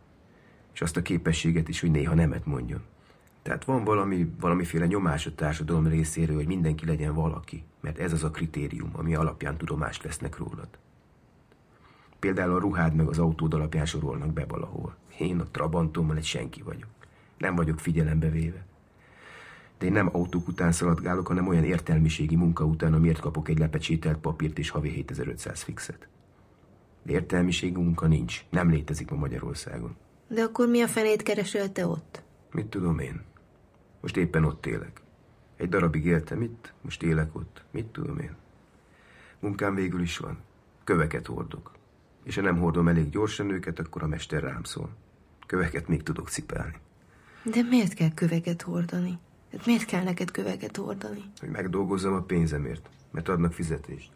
És 0.74 0.82
azt 0.82 0.98
a 0.98 1.02
képességet 1.02 1.68
is, 1.68 1.80
hogy 1.80 1.92
néha 1.92 2.14
nemet 2.14 2.46
mondjon. 2.46 2.82
Tehát 3.42 3.66
van 3.66 3.84
valami, 3.84 4.34
valamiféle 4.40 4.86
nyomás 4.86 5.26
a 5.26 5.36
társadalom 5.36 5.88
részéről, 5.88 6.36
hogy 6.36 6.48
mindenki 6.48 6.86
legyen 6.86 7.14
valaki, 7.14 7.64
mert 7.82 8.00
ez 8.00 8.14
az 8.14 8.24
a 8.24 8.32
kritérium, 8.32 8.90
ami 8.94 9.16
alapján 9.16 9.58
tudomást 9.58 10.04
vesznek 10.04 10.38
rólad. 10.38 10.68
Például 12.20 12.56
a 12.56 12.60
ruhád 12.60 12.94
meg 12.94 13.08
az 13.08 13.20
autód 13.20 13.54
alapján 13.54 13.86
sorolnak 13.86 14.34
be 14.34 14.46
valahol. 14.46 14.96
Én 15.18 15.40
a 15.40 15.48
Trabantommal 15.52 16.18
egy 16.18 16.24
senki 16.24 16.62
vagyok. 16.62 16.90
Nem 17.38 17.56
vagyok 17.56 17.80
figyelembe 17.80 18.30
véve. 18.30 18.66
De 19.78 19.86
én 19.86 19.92
nem 19.92 20.10
autók 20.12 20.48
után 20.48 20.72
szaladgálok, 20.72 21.28
hanem 21.28 21.48
olyan 21.48 21.64
értelmiségi 21.64 22.36
munka 22.36 22.64
után, 22.64 22.94
amiért 22.94 23.20
kapok 23.20 23.50
egy 23.50 23.60
lepecsételt 23.60 24.18
papírt 24.18 24.60
és 24.60 24.70
havi 24.70 24.90
7500 24.90 25.62
fixet. 25.62 26.08
De 27.04 27.12
értelmiségi 27.12 27.82
munka 27.82 28.08
nincs. 28.08 28.46
Nem 28.50 28.70
létezik 28.70 29.10
ma 29.10 29.18
Magyarországon. 29.18 29.96
De 30.28 30.42
akkor 30.42 30.68
mi 30.68 30.82
a 30.82 30.88
fenét 30.88 31.24
keresel 31.24 31.72
te 31.72 31.88
ott? 31.88 32.24
Mit 32.52 32.66
tudom 32.66 33.00
én? 33.00 33.22
Most 34.02 34.18
éppen 34.18 34.44
ott 34.44 34.66
élek. 34.66 35.02
Egy 35.58 35.70
darabig 35.70 36.06
éltem 36.06 36.42
itt, 36.42 36.74
most 36.82 37.04
élek 37.04 37.36
ott. 37.36 37.64
Mit 37.72 37.86
tudom 37.86 38.20
én? 38.20 38.36
Munkám 39.40 39.76
végül 39.76 40.02
is 40.02 40.18
van. 40.18 40.38
Köveket 40.84 41.26
hordok. 41.26 41.72
És 42.24 42.36
ha 42.36 42.42
nem 42.42 42.58
hordom 42.58 42.88
elég 42.88 43.10
gyorsan 43.10 43.50
őket, 43.50 43.80
akkor 43.80 44.04
a 44.04 44.08
mester 44.08 44.44
rám 44.44 44.64
szól. 44.64 44.90
Köveket 45.46 45.88
még 45.88 46.04
tudok 46.04 46.30
cipelni. 46.30 46.76
De 47.44 47.62
miért 47.70 47.94
kell 47.94 48.14
köveket 48.14 48.62
hordani? 48.62 49.20
Hát 49.58 49.66
miért 49.66 49.86
kell 49.86 50.04
neked 50.04 50.32
köveket 50.32 50.78
hordani? 50.78 51.24
Hogy 51.40 51.50
megdolgozzam 51.50 52.14
a 52.14 52.22
pénzemért, 52.22 52.90
mert 53.12 53.30
adnak 53.30 53.54
fizetést. 53.54 54.12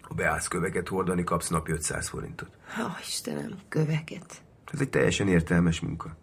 Ha 0.00 0.14
beállsz 0.14 0.48
köveket 0.48 0.88
hordani, 0.88 1.24
kapsz 1.24 1.48
napi 1.48 1.72
500 1.72 2.08
forintot. 2.08 2.50
Ó, 2.80 2.86
Istenem, 3.00 3.58
köveket. 3.68 4.42
Ez 4.72 4.80
egy 4.80 4.90
teljesen 4.90 5.28
értelmes 5.28 5.80
munka. 5.80 6.16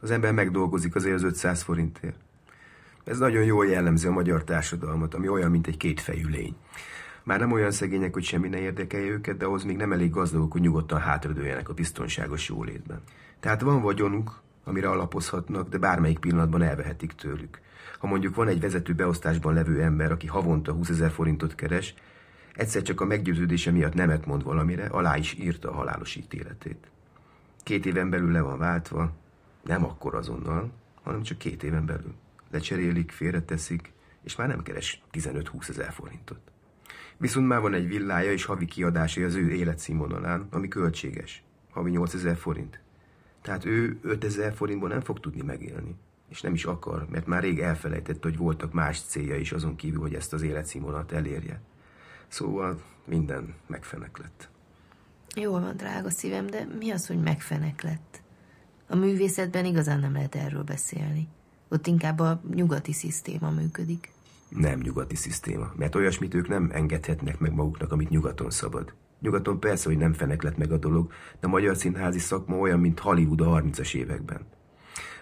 Az 0.00 0.10
ember 0.10 0.32
megdolgozik 0.32 0.94
azért 0.94 1.14
az 1.14 1.22
500 1.22 1.62
forintért. 1.62 2.18
Ez 3.04 3.18
nagyon 3.18 3.44
jól 3.44 3.66
jellemzi 3.66 4.06
a 4.06 4.10
magyar 4.10 4.44
társadalmat, 4.44 5.14
ami 5.14 5.28
olyan, 5.28 5.50
mint 5.50 5.66
egy 5.66 5.76
kétfejű 5.76 6.28
lény. 6.28 6.56
Már 7.24 7.38
nem 7.38 7.52
olyan 7.52 7.70
szegények, 7.70 8.12
hogy 8.12 8.24
semmi 8.24 8.48
ne 8.48 8.58
érdekelje 8.58 9.10
őket, 9.10 9.36
de 9.36 9.44
ahhoz 9.44 9.64
még 9.64 9.76
nem 9.76 9.92
elég 9.92 10.10
gazdagok, 10.10 10.52
hogy 10.52 10.60
nyugodtan 10.60 11.00
hátradőljenek 11.00 11.68
a 11.68 11.74
biztonságos 11.74 12.48
jólétben. 12.48 13.02
Tehát 13.40 13.60
van 13.60 13.82
vagyonuk, 13.82 14.42
amire 14.70 14.88
alapozhatnak, 14.88 15.68
de 15.68 15.78
bármelyik 15.78 16.18
pillanatban 16.18 16.62
elvehetik 16.62 17.12
tőlük. 17.12 17.60
Ha 17.98 18.06
mondjuk 18.06 18.34
van 18.34 18.48
egy 18.48 18.60
vezető 18.60 18.92
beosztásban 18.94 19.54
levő 19.54 19.82
ember, 19.82 20.12
aki 20.12 20.26
havonta 20.26 20.72
20 20.72 20.88
ezer 20.88 21.10
forintot 21.10 21.54
keres, 21.54 21.94
egyszer 22.54 22.82
csak 22.82 23.00
a 23.00 23.04
meggyőződése 23.04 23.70
miatt 23.70 23.94
nemet 23.94 24.26
mond 24.26 24.42
valamire, 24.42 24.86
alá 24.86 25.16
is 25.16 25.34
írta 25.38 25.70
a 25.70 25.74
halálos 25.74 26.16
ítéletét. 26.16 26.90
Két 27.62 27.86
éven 27.86 28.10
belül 28.10 28.32
le 28.32 28.40
van 28.40 28.58
váltva, 28.58 29.12
nem 29.64 29.84
akkor 29.84 30.14
azonnal, 30.14 30.70
hanem 31.02 31.22
csak 31.22 31.38
két 31.38 31.62
éven 31.62 31.86
belül. 31.86 32.14
Lecserélik, 32.50 33.10
félreteszik, 33.10 33.92
és 34.22 34.36
már 34.36 34.48
nem 34.48 34.62
keres 34.62 35.02
15-20 35.12 35.68
ezer 35.68 35.92
forintot. 35.92 36.40
Viszont 37.16 37.46
már 37.46 37.60
van 37.60 37.74
egy 37.74 37.88
villája 37.88 38.32
és 38.32 38.44
havi 38.44 38.64
kiadásai 38.64 39.24
az 39.24 39.34
ő 39.34 39.50
életszínvonalán, 39.50 40.46
ami 40.50 40.68
költséges. 40.68 41.42
Havi 41.70 41.90
8 41.90 42.14
ezer 42.14 42.36
forint. 42.36 42.80
Tehát 43.42 43.64
ő 43.64 43.98
5 44.02 44.24
ezer 44.24 44.54
forintból 44.54 44.88
nem 44.88 45.00
fog 45.00 45.20
tudni 45.20 45.42
megélni. 45.42 45.94
És 46.28 46.40
nem 46.40 46.54
is 46.54 46.64
akar, 46.64 47.06
mert 47.10 47.26
már 47.26 47.42
rég 47.42 47.60
elfelejtett, 47.60 48.22
hogy 48.22 48.36
voltak 48.36 48.72
más 48.72 49.00
célja 49.00 49.36
is 49.36 49.52
azon 49.52 49.76
kívül, 49.76 50.00
hogy 50.00 50.14
ezt 50.14 50.32
az 50.32 50.42
életszínvonalat 50.42 51.12
elérje. 51.12 51.60
Szóval 52.28 52.82
minden 53.04 53.54
megfenek 53.66 54.18
lett. 54.18 54.48
Jól 55.34 55.60
van, 55.60 55.76
drága 55.76 56.10
szívem, 56.10 56.46
de 56.46 56.66
mi 56.78 56.90
az, 56.90 57.06
hogy 57.06 57.20
megfenek 57.22 57.82
lett? 57.82 58.22
A 58.88 58.96
művészetben 58.96 59.64
igazán 59.64 60.00
nem 60.00 60.12
lehet 60.12 60.34
erről 60.34 60.62
beszélni. 60.62 61.28
Ott 61.68 61.86
inkább 61.86 62.18
a 62.18 62.42
nyugati 62.54 62.92
szisztéma 62.92 63.50
működik. 63.50 64.12
Nem 64.48 64.80
nyugati 64.80 65.14
szisztéma, 65.14 65.72
mert 65.76 65.94
olyasmit 65.94 66.34
ők 66.34 66.48
nem 66.48 66.70
engedhetnek 66.72 67.38
meg 67.38 67.52
maguknak, 67.52 67.92
amit 67.92 68.10
nyugaton 68.10 68.50
szabad. 68.50 68.94
Nyugaton 69.20 69.60
persze, 69.60 69.88
hogy 69.88 69.98
nem 69.98 70.12
fenek 70.12 70.42
lett 70.42 70.56
meg 70.56 70.72
a 70.72 70.76
dolog, 70.76 71.10
de 71.40 71.46
a 71.46 71.50
magyar 71.50 71.76
színházi 71.76 72.18
szakma 72.18 72.56
olyan, 72.56 72.80
mint 72.80 72.98
Hollywood 72.98 73.40
a 73.40 73.44
30-as 73.44 73.94
években. 73.94 74.46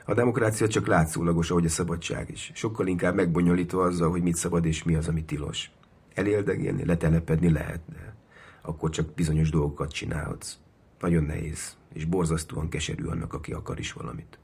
A 0.04 0.14
demokrácia 0.14 0.68
csak 0.68 0.86
látszólagos, 0.86 1.50
ahogy 1.50 1.64
a 1.64 1.68
szabadság 1.68 2.30
is. 2.30 2.50
Sokkal 2.54 2.86
inkább 2.86 3.14
megbonyolítva 3.14 3.82
azzal, 3.82 4.10
hogy 4.10 4.22
mit 4.22 4.36
szabad 4.36 4.64
és 4.64 4.82
mi 4.82 4.94
az, 4.94 5.08
ami 5.08 5.24
tilos. 5.24 5.70
Eléldegélni, 6.14 6.84
letelepedni 6.84 7.50
lehet, 7.50 7.80
de 7.92 8.14
akkor 8.62 8.90
csak 8.90 9.14
bizonyos 9.14 9.50
dolgokat 9.50 9.92
csinálhatsz. 9.92 10.56
Nagyon 11.00 11.22
nehéz, 11.22 11.76
és 11.92 12.04
borzasztóan 12.04 12.68
keserű 12.68 13.04
annak, 13.04 13.32
aki 13.32 13.52
akar 13.52 13.78
is 13.78 13.92
valamit. 13.92 14.38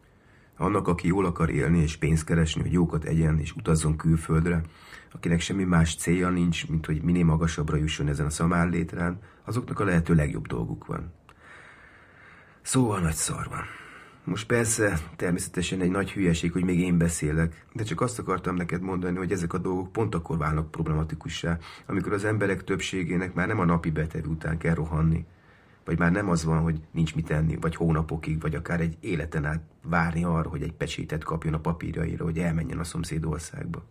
Annak, 0.57 0.89
aki 0.89 1.07
jól 1.07 1.25
akar 1.25 1.51
élni 1.51 1.79
és 1.79 1.97
pénzt 1.97 2.25
keresni, 2.25 2.61
hogy 2.61 2.73
jókat 2.73 3.05
egyen 3.05 3.39
és 3.39 3.53
utazzon 3.53 3.97
külföldre, 3.97 4.63
akinek 5.13 5.41
semmi 5.41 5.65
más 5.65 5.97
célja 5.97 6.29
nincs, 6.29 6.69
mint 6.69 6.87
hogy 6.87 7.03
minél 7.03 7.25
magasabbra 7.25 7.77
jusson 7.77 8.09
ezen 8.09 8.27
a 8.27 8.31
szamár 8.31 8.69
létrán, 8.69 9.19
azoknak 9.45 9.81
a 9.81 9.85
lehető 9.85 10.15
legjobb 10.15 10.47
dolguk 10.47 10.87
van. 10.87 11.13
Szóval 12.63 13.01
nagy 13.01 13.15
szar 13.15 13.49
van. 13.49 13.65
Most 14.25 14.47
persze, 14.47 15.01
természetesen 15.17 15.81
egy 15.81 15.91
nagy 15.91 16.13
hülyeség, 16.13 16.53
hogy 16.53 16.65
még 16.65 16.81
én 16.81 16.99
beszélek, 16.99 17.67
de 17.73 17.83
csak 17.83 18.01
azt 18.01 18.19
akartam 18.19 18.55
neked 18.55 18.81
mondani, 18.81 19.17
hogy 19.17 19.33
ezek 19.33 19.53
a 19.53 19.59
dolgok 19.59 19.93
pont 19.93 20.15
akkor 20.15 20.39
válnak 20.39 20.71
problematikussá, 20.71 21.59
amikor 21.87 22.13
az 22.13 22.25
emberek 22.25 22.65
többségének 22.65 23.35
már 23.35 23.47
nem 23.47 23.59
a 23.59 23.65
napi 23.65 23.91
betevő 23.91 24.29
után 24.29 24.59
kell 24.59 24.75
rohanni, 24.75 25.25
vagy 25.85 25.99
már 25.99 26.13
nem 26.13 26.29
az 26.29 26.45
van, 26.45 26.63
hogy 26.63 26.81
nincs 26.91 27.15
mit 27.15 27.27
tenni, 27.27 27.57
vagy 27.61 27.77
hónapokig, 27.77 28.41
vagy 28.41 28.55
akár 28.55 28.81
egy 28.81 28.97
életen 29.01 29.45
át 29.45 29.63
várni 29.83 30.25
arra, 30.25 30.49
hogy 30.49 30.63
egy 30.63 30.73
pecsétet 30.73 31.25
kapjon 31.25 31.55
a 31.55 31.61
papírjaira, 31.61 32.25
hogy 32.25 32.39
elmenjen 32.39 32.79
a 32.79 32.85
szomszéd 32.85 33.25
országba. 33.25 33.85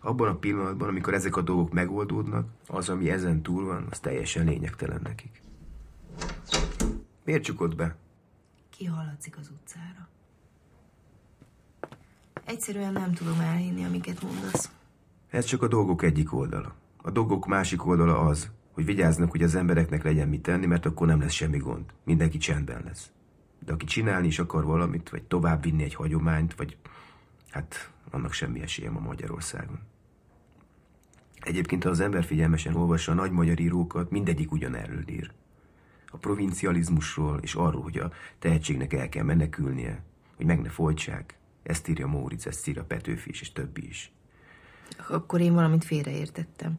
Abban 0.00 0.28
a 0.28 0.36
pillanatban, 0.36 0.88
amikor 0.88 1.14
ezek 1.14 1.36
a 1.36 1.42
dolgok 1.42 1.72
megoldódnak, 1.72 2.48
az, 2.66 2.88
ami 2.88 3.10
ezen 3.10 3.42
túl 3.42 3.64
van, 3.64 3.86
az 3.90 3.98
teljesen 3.98 4.44
lényegtelen 4.44 5.00
nekik. 5.02 5.42
Miért 7.24 7.42
csukod 7.42 7.76
be? 7.76 7.96
Kihallatszik 8.70 9.36
az 9.38 9.50
utcára. 9.60 10.08
Egyszerűen 12.44 12.92
nem 12.92 13.12
tudom 13.12 13.40
elhinni, 13.40 13.84
amiket 13.84 14.22
mondasz. 14.22 14.70
Ez 15.30 15.44
csak 15.44 15.62
a 15.62 15.68
dolgok 15.68 16.02
egyik 16.02 16.32
oldala. 16.32 16.74
A 17.02 17.10
dolgok 17.10 17.46
másik 17.46 17.86
oldala 17.86 18.18
az, 18.18 18.50
hogy 18.74 18.84
vigyáznak, 18.84 19.30
hogy 19.30 19.42
az 19.42 19.54
embereknek 19.54 20.02
legyen 20.02 20.28
mit 20.28 20.42
tenni, 20.42 20.66
mert 20.66 20.86
akkor 20.86 21.06
nem 21.06 21.20
lesz 21.20 21.32
semmi 21.32 21.58
gond. 21.58 21.84
Mindenki 22.04 22.38
csendben 22.38 22.82
lesz. 22.84 23.10
De 23.64 23.72
aki 23.72 23.84
csinálni 23.84 24.26
is 24.26 24.38
akar 24.38 24.64
valamit, 24.64 25.08
vagy 25.08 25.22
tovább 25.22 25.62
vinni 25.62 25.82
egy 25.82 25.94
hagyományt, 25.94 26.54
vagy 26.54 26.76
hát 27.50 27.90
annak 28.10 28.32
semmi 28.32 28.62
esélye 28.62 28.88
a 28.88 29.00
Magyarországon. 29.00 29.78
Egyébként, 31.40 31.82
ha 31.82 31.90
az 31.90 32.00
ember 32.00 32.24
figyelmesen 32.24 32.74
olvassa 32.74 33.12
a 33.12 33.14
nagy 33.14 33.30
magyar 33.30 33.60
írókat, 33.60 34.10
mindegyik 34.10 34.52
ugyanerről 34.52 35.08
ír. 35.08 35.30
A 36.10 36.16
provincializmusról 36.16 37.38
és 37.42 37.54
arról, 37.54 37.82
hogy 37.82 37.98
a 37.98 38.12
tehetségnek 38.38 38.92
el 38.92 39.08
kell 39.08 39.24
menekülnie, 39.24 40.02
hogy 40.36 40.46
meg 40.46 40.60
ne 40.60 40.68
folytsák. 40.68 41.38
Ezt 41.62 41.88
írja 41.88 42.06
Móricz, 42.06 42.46
ezt 42.46 42.68
írja 42.68 42.84
Petőfi 42.84 43.30
is, 43.30 43.40
és 43.40 43.52
többi 43.52 43.86
is. 43.86 44.12
Akkor 45.08 45.40
én 45.40 45.54
valamit 45.54 45.84
félreértettem. 45.84 46.78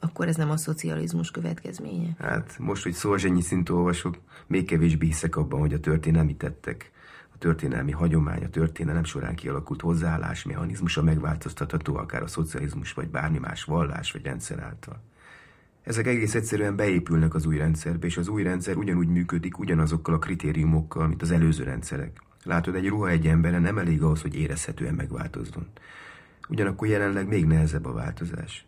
Akkor 0.00 0.28
ez 0.28 0.36
nem 0.36 0.50
a 0.50 0.56
szocializmus 0.56 1.30
következménye? 1.30 2.14
Hát 2.18 2.56
most, 2.58 2.82
hogy 2.82 2.92
Szolzsenyi 2.92 3.40
szint 3.40 3.68
olvasok, 3.68 4.16
még 4.46 4.66
kevésbé 4.66 5.06
hiszek 5.06 5.36
abban, 5.36 5.60
hogy 5.60 5.72
a 5.72 5.80
történelmi 5.80 6.36
tettek, 6.36 6.90
a 7.34 7.38
történelmi 7.38 7.92
hagyomány, 7.92 8.44
a 8.44 8.48
történelem 8.48 9.04
során 9.04 9.34
kialakult 9.34 9.80
hozzáállás 9.80 10.44
mechanizmusa 10.44 11.02
megváltoztatható 11.02 11.96
akár 11.96 12.22
a 12.22 12.26
szocializmus, 12.26 12.92
vagy 12.92 13.08
bármi 13.08 13.38
más 13.38 13.64
vallás 13.64 14.12
vagy 14.12 14.22
rendszer 14.22 14.58
által. 14.58 15.02
Ezek 15.82 16.06
egész 16.06 16.34
egyszerűen 16.34 16.76
beépülnek 16.76 17.34
az 17.34 17.46
új 17.46 17.56
rendszerbe, 17.56 18.06
és 18.06 18.16
az 18.16 18.28
új 18.28 18.42
rendszer 18.42 18.76
ugyanúgy 18.76 19.08
működik 19.08 19.58
ugyanazokkal 19.58 20.14
a 20.14 20.18
kritériumokkal, 20.18 21.06
mint 21.06 21.22
az 21.22 21.30
előző 21.30 21.64
rendszerek. 21.64 22.22
Látod, 22.44 22.74
egy 22.74 22.88
ruha 22.88 23.08
egy 23.08 23.26
emberen 23.26 23.62
nem 23.62 23.78
elég 23.78 24.02
ahhoz, 24.02 24.22
hogy 24.22 24.34
érezhetően 24.34 24.94
megváltozzon. 24.94 25.66
Ugyanakkor 26.48 26.88
jelenleg 26.88 27.28
még 27.28 27.46
nehezebb 27.46 27.86
a 27.86 27.92
változás. 27.92 28.66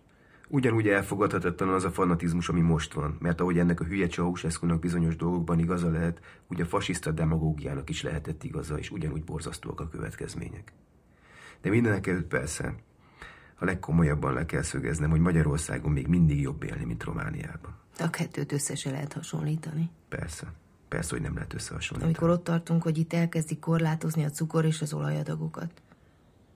Ugyanúgy 0.50 0.88
elfogadhatatlan 0.88 1.68
az 1.68 1.84
a 1.84 1.90
fanatizmus, 1.90 2.48
ami 2.48 2.60
most 2.60 2.92
van, 2.92 3.16
mert 3.20 3.40
ahogy 3.40 3.58
ennek 3.58 3.80
a 3.80 3.84
hülye 3.84 4.06
ceausescu 4.06 4.78
bizonyos 4.78 5.16
dolgokban 5.16 5.58
igaza 5.58 5.90
lehet, 5.90 6.20
úgy 6.48 6.60
a 6.60 6.66
fasiszta 6.66 7.10
demagógiának 7.10 7.90
is 7.90 8.02
lehetett 8.02 8.44
igaza, 8.44 8.78
és 8.78 8.90
ugyanúgy 8.90 9.24
borzasztóak 9.24 9.80
a 9.80 9.88
következmények. 9.88 10.72
De 11.60 11.70
mindenek 11.70 12.06
előtt 12.06 12.28
persze, 12.28 12.74
a 13.58 13.64
legkomolyabban 13.64 14.32
le 14.32 14.46
kell 14.46 14.62
szögeznem, 14.62 15.10
hogy 15.10 15.20
Magyarországon 15.20 15.92
még 15.92 16.06
mindig 16.06 16.40
jobb 16.40 16.62
élni, 16.62 16.84
mint 16.84 17.04
Romániában. 17.04 17.74
A 17.98 18.10
kettőt 18.10 18.52
össze 18.52 18.74
se 18.74 18.90
lehet 18.90 19.12
hasonlítani. 19.12 19.90
Persze. 20.08 20.52
Persze, 20.88 21.10
hogy 21.14 21.22
nem 21.22 21.34
lehet 21.34 21.54
összehasonlítani. 21.54 22.14
Amikor 22.14 22.36
ott 22.38 22.44
tartunk, 22.44 22.82
hogy 22.82 22.98
itt 22.98 23.12
elkezdik 23.12 23.58
korlátozni 23.58 24.24
a 24.24 24.30
cukor 24.30 24.64
és 24.64 24.82
az 24.82 24.92
olajadagokat. 24.92 25.70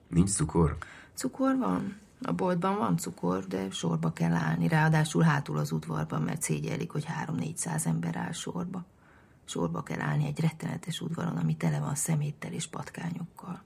Nincs 0.07 0.29
cukor? 0.29 0.77
Cukor 1.13 1.57
van. 1.57 1.97
A 2.25 2.31
boltban 2.31 2.77
van 2.77 2.97
cukor, 2.97 3.47
de 3.47 3.69
sorba 3.69 4.13
kell 4.13 4.33
állni, 4.33 4.67
ráadásul 4.67 5.21
hátul 5.21 5.57
az 5.57 5.71
udvarban, 5.71 6.21
mert 6.21 6.41
szégyelik, 6.41 6.91
hogy 6.91 7.05
három-négyszáz 7.05 7.85
ember 7.85 8.15
áll 8.15 8.31
sorba. 8.31 8.85
Sorba 9.45 9.83
kell 9.83 10.01
állni 10.01 10.25
egy 10.25 10.39
rettenetes 10.39 11.01
udvaron, 11.01 11.37
ami 11.37 11.57
tele 11.57 11.79
van 11.79 11.95
szeméttel 11.95 12.51
és 12.51 12.67
patkányokkal. 12.67 13.63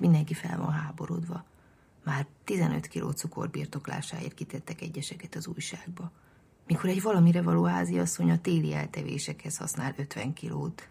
Mindenki 0.00 0.34
fel 0.34 0.58
van 0.58 0.72
háborodva. 0.72 1.44
Már 2.04 2.26
15 2.44 2.86
kiló 2.86 3.10
cukor 3.10 3.50
birtoklásáért 3.50 4.34
kitettek 4.34 4.80
egyeseket 4.80 5.34
az 5.34 5.46
újságba. 5.46 6.10
Mikor 6.66 6.90
egy 6.90 7.02
valamire 7.02 7.42
való 7.42 7.64
háziasszony 7.64 8.30
a 8.30 8.40
téli 8.40 8.74
eltevésekhez 8.74 9.56
használ 9.56 9.94
50 9.96 10.32
kilót, 10.32 10.88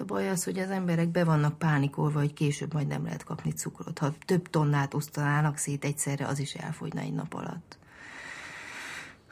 a 0.00 0.04
baj 0.04 0.28
az, 0.28 0.44
hogy 0.44 0.58
az 0.58 0.70
emberek 0.70 1.08
be 1.08 1.24
vannak 1.24 1.58
pánikolva, 1.58 2.18
hogy 2.18 2.32
később 2.32 2.72
majd 2.72 2.86
nem 2.86 3.04
lehet 3.04 3.24
kapni 3.24 3.52
cukrot. 3.52 3.98
Ha 3.98 4.14
több 4.24 4.50
tonnát 4.50 4.94
osztanának 4.94 5.56
szét 5.56 5.84
egyszerre, 5.84 6.26
az 6.26 6.38
is 6.38 6.54
elfogyna 6.54 7.00
egy 7.00 7.14
nap 7.14 7.34
alatt. 7.34 7.78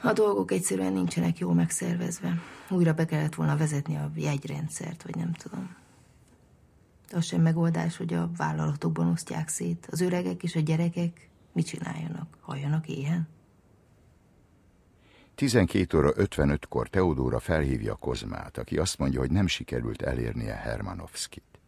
A 0.01 0.13
dolgok 0.13 0.51
egyszerűen 0.51 0.93
nincsenek 0.93 1.37
jól 1.37 1.53
megszervezve. 1.53 2.41
Újra 2.69 2.93
be 2.93 3.05
kellett 3.05 3.35
volna 3.35 3.57
vezetni 3.57 3.95
a 3.95 4.11
jegyrendszert, 4.15 5.03
vagy 5.03 5.15
nem 5.15 5.33
tudom. 5.33 5.75
De 7.09 7.17
az 7.17 7.25
sem 7.25 7.41
megoldás, 7.41 7.97
hogy 7.97 8.13
a 8.13 8.31
vállalatokban 8.37 9.07
osztják 9.07 9.49
szét. 9.49 9.87
Az 9.91 10.01
öregek 10.01 10.43
és 10.43 10.55
a 10.55 10.59
gyerekek 10.59 11.29
mit 11.51 11.65
csináljanak? 11.65 12.37
Halljanak 12.41 12.87
éhen? 12.87 13.27
12 15.41 15.97
óra 15.97 16.11
55-kor 16.15 16.87
Teodóra 16.87 17.39
felhívja 17.39 17.95
Kozmát, 17.95 18.57
aki 18.57 18.77
azt 18.77 18.97
mondja, 18.97 19.19
hogy 19.19 19.31
nem 19.31 19.47
sikerült 19.47 20.01
elérnie 20.01 20.53
Hermanovskit. 20.53 21.59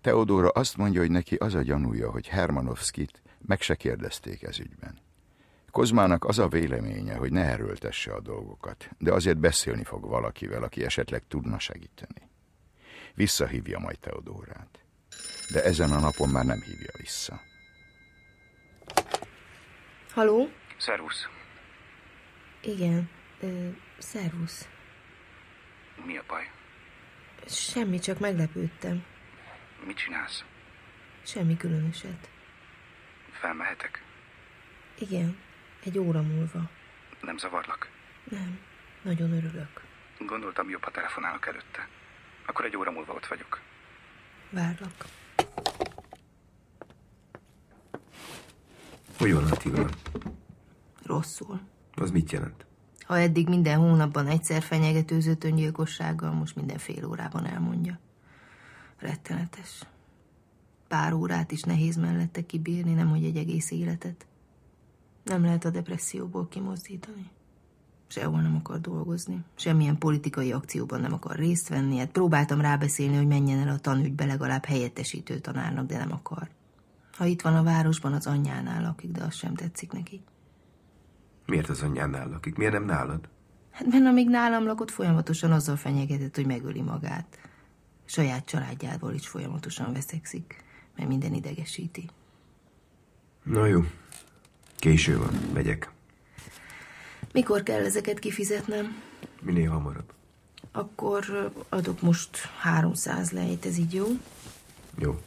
Teodóra 0.00 0.48
azt 0.48 0.76
mondja, 0.76 1.00
hogy 1.00 1.10
neki 1.10 1.34
az 1.34 1.54
a 1.54 1.62
gyanúja, 1.62 2.10
hogy 2.10 2.28
Hermanovskit 2.28 3.22
meg 3.46 3.60
se 3.60 3.74
kérdezték 3.74 4.42
ez 4.42 4.58
ügyben. 4.58 4.98
Kozmának 5.70 6.24
az 6.24 6.38
a 6.38 6.48
véleménye, 6.48 7.14
hogy 7.14 7.32
ne 7.32 7.44
erőltesse 7.44 8.12
a 8.12 8.20
dolgokat, 8.20 8.88
de 8.98 9.12
azért 9.12 9.38
beszélni 9.38 9.84
fog 9.84 10.08
valakivel, 10.08 10.62
aki 10.62 10.84
esetleg 10.84 11.22
tudna 11.28 11.58
segíteni. 11.58 12.30
Visszahívja 13.14 13.78
majd 13.78 13.98
Teodórát. 13.98 14.84
De 15.52 15.64
ezen 15.64 15.90
a 15.90 16.00
napon 16.00 16.28
már 16.28 16.44
nem 16.44 16.60
hívja 16.60 16.90
vissza. 16.96 17.40
Haló? 20.12 20.48
Szervusz. 20.78 21.39
Igen, 22.60 23.10
ö, 23.40 23.68
szervusz. 23.98 24.68
Mi 26.04 26.16
a 26.16 26.22
baj? 26.26 26.50
Semmi, 27.46 27.98
csak 27.98 28.18
meglepődtem. 28.18 29.04
Mit 29.86 29.96
csinálsz? 29.96 30.44
Semmi 31.22 31.56
különöset. 31.56 32.30
Felmehetek? 33.30 34.02
Igen, 34.98 35.38
egy 35.84 35.98
óra 35.98 36.22
múlva. 36.22 36.70
Nem 37.20 37.38
zavarlak? 37.38 37.90
Nem, 38.24 38.60
nagyon 39.02 39.32
örülök. 39.32 39.80
Gondoltam, 40.18 40.70
jobb, 40.70 40.82
ha 40.84 40.90
telefonálok 40.90 41.46
előtte. 41.46 41.88
Akkor 42.46 42.64
egy 42.64 42.76
óra 42.76 42.90
múlva 42.90 43.12
ott 43.12 43.26
vagyok. 43.26 43.60
Várlak. 44.50 45.04
Hogy 49.18 49.32
van 49.32 49.44
Attila? 49.50 49.88
Rosszul. 51.04 51.60
Az 51.94 52.10
mit 52.10 52.32
jelent? 52.32 52.66
Ha 53.00 53.18
eddig 53.18 53.48
minden 53.48 53.78
hónapban 53.78 54.26
egyszer 54.26 54.62
fenyegetőzött 54.62 55.44
öngyilkossággal, 55.44 56.32
most 56.32 56.56
minden 56.56 56.78
fél 56.78 57.04
órában 57.06 57.46
elmondja. 57.46 57.98
Rettenetes. 58.98 59.82
Pár 60.88 61.12
órát 61.12 61.52
is 61.52 61.62
nehéz 61.62 61.96
mellette 61.96 62.46
kibírni, 62.46 62.92
nemhogy 62.92 63.24
egy 63.24 63.36
egész 63.36 63.70
életet. 63.70 64.26
Nem 65.24 65.44
lehet 65.44 65.64
a 65.64 65.70
depresszióból 65.70 66.48
kimozdítani. 66.48 67.30
Sehol 68.06 68.40
nem 68.40 68.56
akar 68.56 68.80
dolgozni. 68.80 69.44
Semmilyen 69.54 69.98
politikai 69.98 70.52
akcióban 70.52 71.00
nem 71.00 71.12
akar 71.12 71.36
részt 71.36 71.68
venni. 71.68 71.98
Hát 71.98 72.10
próbáltam 72.10 72.60
rábeszélni, 72.60 73.16
hogy 73.16 73.26
menjen 73.26 73.58
el 73.58 73.74
a 73.74 73.78
tanügybe 73.78 74.24
legalább 74.24 74.64
helyettesítő 74.64 75.38
tanárnak, 75.38 75.86
de 75.86 75.98
nem 75.98 76.12
akar. 76.12 76.48
Ha 77.12 77.24
itt 77.24 77.42
van 77.42 77.56
a 77.56 77.62
városban, 77.62 78.12
az 78.12 78.26
anyjánál 78.26 78.82
lakik, 78.82 79.10
de 79.10 79.24
az 79.24 79.34
sem 79.34 79.54
tetszik 79.54 79.92
neki. 79.92 80.22
Miért 81.50 81.68
az 81.68 81.82
anyjánál 81.82 82.28
lakik? 82.28 82.56
Miért 82.56 82.72
nem 82.72 82.84
nálad? 82.84 83.28
Hát 83.70 83.86
mert 83.86 84.04
amíg 84.04 84.28
nálam 84.28 84.64
lakott, 84.64 84.90
folyamatosan 84.90 85.52
azzal 85.52 85.76
fenyegetett, 85.76 86.34
hogy 86.34 86.46
megöli 86.46 86.80
magát. 86.80 87.38
Saját 88.04 88.44
családjával 88.44 89.14
is 89.14 89.28
folyamatosan 89.28 89.92
veszekszik, 89.92 90.64
mert 90.96 91.08
minden 91.08 91.34
idegesíti. 91.34 92.08
Na 93.42 93.66
jó. 93.66 93.80
Késő 94.76 95.18
van. 95.18 95.32
Megyek. 95.52 95.90
Mikor 97.32 97.62
kell 97.62 97.84
ezeket 97.84 98.18
kifizetnem? 98.18 99.02
Minél 99.40 99.70
hamarabb. 99.70 100.12
Akkor 100.72 101.52
adok 101.68 102.00
most 102.00 102.38
300 102.60 103.30
lejt, 103.30 103.66
ez 103.66 103.78
így 103.78 103.94
jó? 103.94 104.06
Jó. 104.98 105.20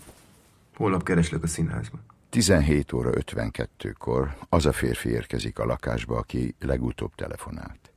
Holnap 0.76 1.04
kereslek 1.04 1.44
a 1.44 1.48
színházban. 1.48 2.02
17 2.34 2.94
óra 2.94 3.10
52-kor 3.14 4.38
az 4.50 4.66
a 4.66 4.72
férfi 4.72 5.10
érkezik 5.10 5.60
a 5.60 5.66
lakásba, 5.66 6.18
aki 6.18 6.56
legutóbb 6.60 7.16
telefonált. 7.16 7.92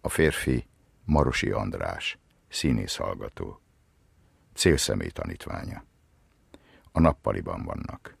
A 0.00 0.08
férfi 0.08 0.66
Marosi 1.04 1.50
András, 1.50 2.18
színész 2.48 2.96
hallgató. 2.96 3.60
Célszemély 4.54 5.08
tanítványa. 5.08 5.84
A 6.92 7.00
nappaliban 7.00 7.64
vannak. 7.64 8.16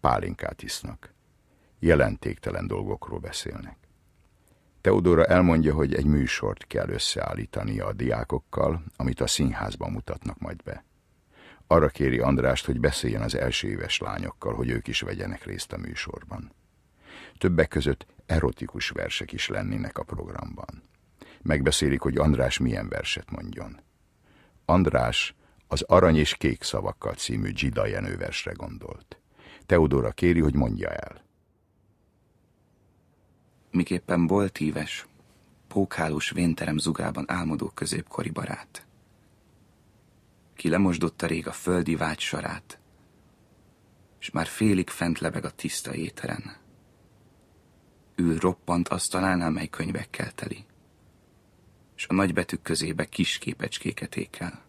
Pálinkát 0.00 0.62
isznak. 0.62 1.14
Jelentéktelen 1.78 2.66
dolgokról 2.66 3.18
beszélnek. 3.18 3.76
Teodora 4.80 5.24
elmondja, 5.24 5.74
hogy 5.74 5.94
egy 5.94 6.06
műsort 6.06 6.66
kell 6.66 6.88
összeállítania 6.88 7.86
a 7.86 7.92
diákokkal, 7.92 8.82
amit 8.96 9.20
a 9.20 9.26
színházban 9.26 9.90
mutatnak 9.90 10.38
majd 10.38 10.62
be. 10.62 10.84
Arra 11.66 11.88
kéri 11.88 12.18
Andrást, 12.18 12.64
hogy 12.64 12.80
beszéljen 12.80 13.22
az 13.22 13.34
első 13.34 13.68
éves 13.68 13.98
lányokkal, 13.98 14.54
hogy 14.54 14.70
ők 14.70 14.88
is 14.88 15.00
vegyenek 15.00 15.44
részt 15.44 15.72
a 15.72 15.76
műsorban. 15.76 16.52
Többek 17.38 17.68
között 17.68 18.06
erotikus 18.26 18.88
versek 18.88 19.32
is 19.32 19.48
lennének 19.48 19.98
a 19.98 20.02
programban. 20.02 20.82
Megbeszélik, 21.42 22.00
hogy 22.00 22.16
András 22.16 22.58
milyen 22.58 22.88
verset 22.88 23.30
mondjon. 23.30 23.80
András 24.64 25.34
az 25.66 25.82
Arany 25.82 26.16
és 26.16 26.34
Kék 26.34 26.62
szavakkal 26.62 27.14
című 27.14 27.52
Gida 27.52 27.86
Jenő 27.86 28.16
versre 28.16 28.52
gondolt. 28.52 29.20
Teodora 29.66 30.10
kéri, 30.10 30.40
hogy 30.40 30.54
mondja 30.54 30.88
el. 30.88 31.24
Miképpen 33.70 34.26
boltíves, 34.26 35.06
pókhálós 35.68 36.30
vénterem 36.30 36.78
zugában 36.78 37.24
álmodó 37.28 37.70
középkori 37.74 38.30
barát. 38.30 38.85
Ki 40.56 40.68
lemosdotta 40.68 41.26
rég 41.26 41.46
a 41.46 41.52
földi 41.52 41.96
vágy 41.96 42.20
sarát, 42.20 42.78
és 44.18 44.30
már 44.30 44.46
félig 44.46 44.90
fent 44.90 45.18
lebeg 45.18 45.44
a 45.44 45.50
tiszta 45.50 45.94
éteren. 45.94 46.56
Ül 48.14 48.38
roppant 48.38 48.88
asztalánál, 48.88 49.50
mely 49.50 49.66
könyvekkel 49.66 50.32
teli, 50.32 50.64
és 51.96 52.06
a 52.06 52.14
nagybetűk 52.14 52.62
közébe 52.62 53.04
kis 53.04 53.38
képecskéket 53.38 54.16
ékel. 54.16 54.64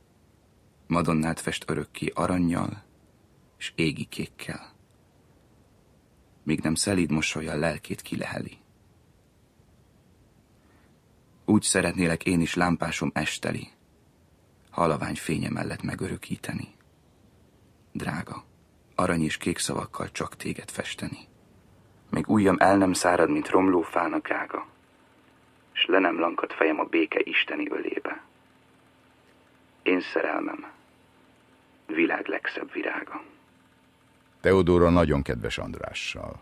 Madonnát 0.88 1.40
fest 1.40 1.64
örökké 1.68 2.12
arannyal 2.14 2.84
és 3.58 3.72
égi 3.76 4.06
kékkel. 4.06 4.74
Míg 6.44 6.60
nem 6.60 6.76
szelíd 6.76 7.12
mosolya 7.12 7.56
lelkét 7.56 8.02
kileheli. 8.02 8.58
Úgy 11.46 11.62
szeretnélek 11.62 12.26
én 12.26 12.42
is 12.42 12.54
lámpásom 12.54 13.12
esteli, 13.14 13.70
halavány 14.78 15.16
fénye 15.16 15.50
mellett 15.50 15.82
megörökíteni. 15.82 16.68
Drága, 17.92 18.44
arany 18.96 19.24
és 19.24 19.38
kék 19.38 19.58
szavakkal 19.58 20.12
csak 20.12 20.36
téged 20.36 20.70
festeni. 20.70 21.18
Még 22.10 22.30
ujjam 22.30 22.56
el 22.60 22.78
nem 22.78 22.94
szárad, 22.94 23.30
mint 23.30 23.50
romló 23.50 23.82
fának 23.82 24.32
ága, 24.32 24.68
s 25.72 25.86
le 25.86 26.00
nem 26.00 26.20
lankad 26.20 26.52
fejem 26.52 26.80
a 26.80 26.84
béke 26.84 27.20
isteni 27.24 27.70
ölébe. 27.70 28.22
Én 29.84 30.02
szerelmem, 30.02 30.72
világ 31.86 32.28
legszebb 32.28 32.72
virága. 32.72 33.24
Teodóra 34.42 34.90
nagyon 34.90 35.22
kedves 35.22 35.58
Andrással. 35.58 36.42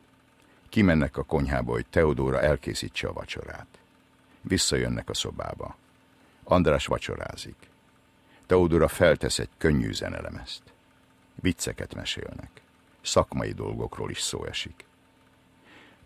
Kimennek 0.69 1.17
a 1.17 1.23
konyhába, 1.23 1.71
hogy 1.71 1.85
Teodóra 1.85 2.41
elkészítse 2.41 3.07
a 3.07 3.13
vacsorát. 3.13 3.67
Visszajönnek 4.41 5.09
a 5.09 5.13
szobába. 5.13 5.75
András 6.43 6.85
vacsorázik. 6.85 7.73
Teodóra 8.45 8.87
feltesz 8.87 9.39
egy 9.39 9.49
könnyű 9.57 9.91
zenelemezt. 9.93 10.63
Vicceket 11.35 11.95
mesélnek. 11.95 12.61
Szakmai 13.01 13.51
dolgokról 13.51 14.09
is 14.09 14.21
szó 14.21 14.45
esik. 14.45 14.85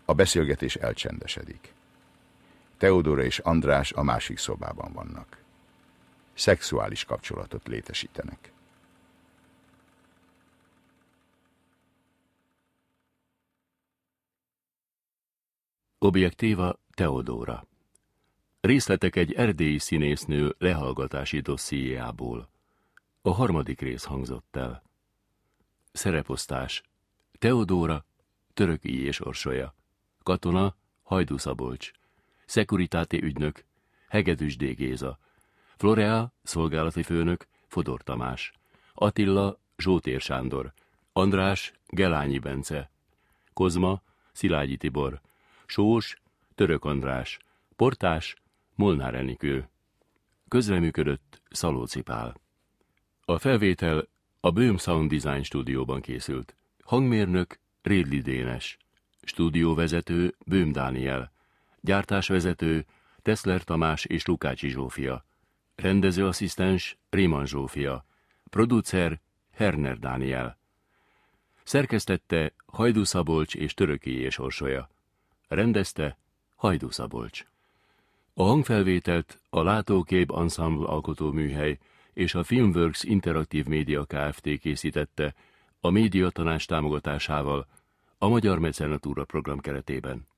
A 0.04 0.14
beszélgetés 0.14 0.76
elcsendesedik. 0.76 1.72
Teodóra 2.76 3.22
és 3.22 3.38
András 3.38 3.92
a 3.92 4.02
másik 4.02 4.38
szobában 4.38 4.92
vannak. 4.92 5.38
Szexuális 6.34 7.04
kapcsolatot 7.04 7.68
létesítenek. 7.68 8.52
Objektíva 15.98 16.78
Teodóra. 16.94 17.66
Részletek 18.60 19.16
egy 19.16 19.32
erdélyi 19.32 19.78
színésznő 19.78 20.54
lehallgatási 20.58 21.40
dossziéjából. 21.40 22.48
A 23.22 23.30
harmadik 23.30 23.80
rész 23.80 24.04
hangzott 24.04 24.56
el. 24.56 24.82
Szereposztás. 25.92 26.82
Teodóra, 27.38 28.04
töröki 28.54 29.04
és 29.04 29.20
orsolya. 29.20 29.74
Katona, 30.22 30.74
Hajdú 31.02 31.36
Szabolcs. 31.36 31.90
Szekuritáti 32.46 33.22
ügynök, 33.22 33.64
Hegedűs 34.08 34.56
D. 34.56 34.64
Géza. 34.64 35.18
Florea, 35.76 36.32
szolgálati 36.42 37.02
főnök, 37.02 37.46
Fodor 37.66 38.02
Tamás. 38.02 38.52
Attila, 38.94 39.58
Zsótér 39.76 40.20
Sándor. 40.20 40.72
András, 41.12 41.72
Gelányi 41.86 42.38
Bence. 42.38 42.90
Kozma, 43.52 44.02
Szilágyi 44.32 44.76
Tibor. 44.76 45.20
Sós, 45.66 46.16
Török 46.54 46.84
András. 46.84 47.38
Portás, 47.76 48.36
Molnár 48.80 49.14
Enikő. 49.14 49.68
Közreműködött 50.48 51.42
Szalóci 51.50 52.00
Pál. 52.00 52.40
A 53.24 53.38
felvétel 53.38 54.08
a 54.40 54.50
Böhm 54.50 54.76
Sound 54.76 55.14
Design 55.14 55.42
stúdióban 55.42 56.00
készült. 56.00 56.56
Hangmérnök 56.84 57.58
Rédli 57.82 58.20
Dénes. 58.20 58.76
Stúdióvezető 59.22 60.34
Böhm 60.46 60.70
Dániel. 60.72 61.32
Gyártásvezető 61.80 62.86
Teszler 63.22 63.64
Tamás 63.64 64.04
és 64.04 64.26
Lukácsi 64.26 64.68
Zsófia. 64.68 65.24
Rendezőasszisztens 65.74 66.98
Réman 67.10 67.46
Zsófia. 67.46 68.04
Producer 68.44 69.20
Herner 69.52 69.98
Dániel. 69.98 70.58
Szerkesztette 71.62 72.54
Hajdú 72.66 73.04
Szabolcs 73.04 73.54
és 73.54 73.74
Töröki 73.74 74.18
és 74.18 74.38
Orsolya. 74.38 74.90
Rendezte 75.48 76.18
Hajdú 76.56 76.90
Szabolcs. 76.90 77.49
A 78.40 78.42
hangfelvételt 78.42 79.40
a 79.50 79.62
Látókép 79.62 80.32
Ensemble 80.32 80.86
alkotóműhely 80.86 81.78
és 82.12 82.34
a 82.34 82.42
Filmworks 82.42 83.02
Interaktív 83.04 83.66
Média 83.66 84.04
Kft. 84.04 84.58
készítette 84.60 85.34
a 85.80 85.90
médiatanás 85.90 86.64
támogatásával 86.64 87.66
a 88.18 88.28
Magyar 88.28 88.58
Mecenatúra 88.58 89.24
program 89.24 89.58
keretében. 89.58 90.29